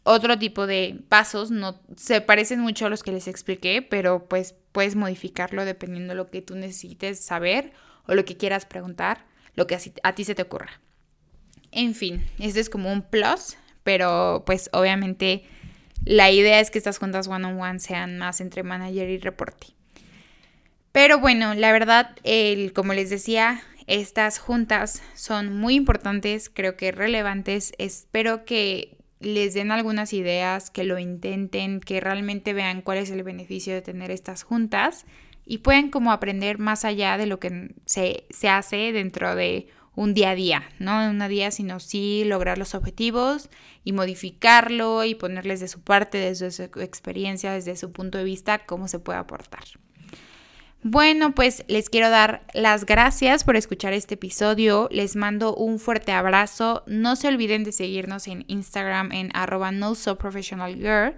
otro 0.03 0.37
tipo 0.37 0.67
de 0.67 1.03
pasos, 1.09 1.49
no 1.49 1.81
se 1.95 2.21
parecen 2.21 2.59
mucho 2.59 2.85
a 2.85 2.89
los 2.89 3.01
que 3.01 3.11
les 3.11 3.27
expliqué, 3.27 3.81
pero 3.81 4.27
pues 4.27 4.53
puedes 4.71 4.95
modificarlo 4.95 5.65
dependiendo 5.65 6.13
de 6.13 6.17
lo 6.17 6.29
que 6.29 6.43
tú 6.43 6.55
necesites 6.55 7.19
saber 7.19 7.73
o 8.07 8.13
lo 8.13 8.25
que 8.25 8.37
quieras 8.37 8.65
preguntar, 8.65 9.25
lo 9.55 9.67
que 9.67 9.77
a 10.03 10.15
ti 10.15 10.23
se 10.23 10.35
te 10.35 10.41
ocurra. 10.41 10.79
En 11.71 11.95
fin, 11.95 12.25
este 12.39 12.59
es 12.59 12.69
como 12.69 12.91
un 12.91 13.01
plus, 13.01 13.57
pero 13.83 14.43
pues 14.45 14.69
obviamente 14.73 15.43
la 16.05 16.31
idea 16.31 16.59
es 16.59 16.71
que 16.71 16.77
estas 16.77 16.99
juntas 16.99 17.27
one-on-one 17.27 17.79
sean 17.79 18.17
más 18.17 18.39
entre 18.41 18.63
manager 18.63 19.09
y 19.09 19.17
reporte. 19.17 19.67
Pero 20.91 21.19
bueno, 21.19 21.53
la 21.55 21.71
verdad, 21.71 22.15
el, 22.23 22.71
como 22.71 22.93
les 22.93 23.09
decía, 23.09 23.61
estas 23.87 24.39
juntas 24.39 25.01
son 25.13 25.53
muy 25.53 25.75
importantes, 25.75 26.49
creo 26.49 26.77
que 26.77 26.91
relevantes. 26.91 27.73
Espero 27.77 28.45
que 28.45 28.97
les 29.19 29.53
den 29.53 29.71
algunas 29.71 30.13
ideas, 30.13 30.69
que 30.69 30.83
lo 30.83 30.99
intenten, 30.99 31.81
que 31.81 31.99
realmente 31.99 32.53
vean 32.53 32.81
cuál 32.81 32.99
es 32.99 33.09
el 33.09 33.23
beneficio 33.23 33.73
de 33.73 33.81
tener 33.81 34.11
estas 34.11 34.43
juntas 34.43 35.05
y 35.45 35.59
pueden 35.59 35.89
como 35.89 36.11
aprender 36.11 36.57
más 36.57 36.85
allá 36.85 37.17
de 37.17 37.27
lo 37.27 37.39
que 37.39 37.75
se, 37.85 38.25
hace 38.49 38.91
dentro 38.91 39.35
de 39.35 39.67
un 39.95 40.13
día 40.13 40.31
a 40.31 40.35
día, 40.35 40.63
no 40.79 41.01
en 41.01 41.21
un 41.21 41.29
día, 41.29 41.51
sino 41.51 41.79
sí 41.79 42.23
lograr 42.25 42.57
los 42.57 42.75
objetivos 42.75 43.49
y 43.83 43.93
modificarlo 43.93 45.05
y 45.05 45.15
ponerles 45.15 45.59
de 45.59 45.67
su 45.67 45.81
parte, 45.81 46.17
desde 46.17 46.51
su 46.51 46.63
experiencia, 46.63 47.53
desde 47.53 47.75
su 47.77 47.91
punto 47.91 48.17
de 48.17 48.23
vista, 48.23 48.65
cómo 48.65 48.87
se 48.87 48.99
puede 48.99 49.19
aportar. 49.19 49.63
Bueno, 50.87 51.33
pues 51.33 51.63
les 51.67 51.89
quiero 51.89 52.11
dar 52.11 52.45
las 52.53 52.85
gracias 52.85 53.43
por 53.43 53.55
escuchar 53.55 53.93
este 53.93 54.13
episodio. 54.13 54.87
Les 54.91 55.15
mando 55.15 55.55
un 55.55 55.79
fuerte 55.79 56.11
abrazo. 56.11 56.83
No 56.85 57.15
se 57.15 57.27
olviden 57.27 57.63
de 57.63 57.71
seguirnos 57.71 58.27
en 58.27 58.45
Instagram 58.47 59.11
en 59.11 59.31
arroba 59.33 59.71
no 59.71 59.95
professional 60.19 61.15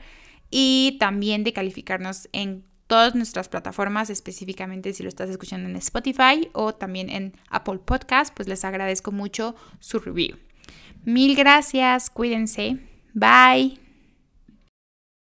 y 0.49 0.95
también 1.01 1.43
de 1.43 1.51
calificarnos 1.51 2.29
en 2.31 2.63
todas 2.87 3.15
nuestras 3.15 3.49
plataformas, 3.49 4.09
específicamente 4.09 4.93
si 4.93 5.03
lo 5.03 5.09
estás 5.09 5.29
escuchando 5.29 5.69
en 5.69 5.75
Spotify 5.75 6.49
o 6.53 6.73
también 6.73 7.09
en 7.09 7.33
Apple 7.49 7.79
Podcast, 7.79 8.33
pues 8.33 8.47
les 8.47 8.65
agradezco 8.65 9.11
mucho 9.11 9.55
su 9.79 9.99
review. 9.99 10.37
Mil 11.05 11.35
gracias, 11.35 12.09
cuídense. 12.09 12.77
Bye. 13.13 13.86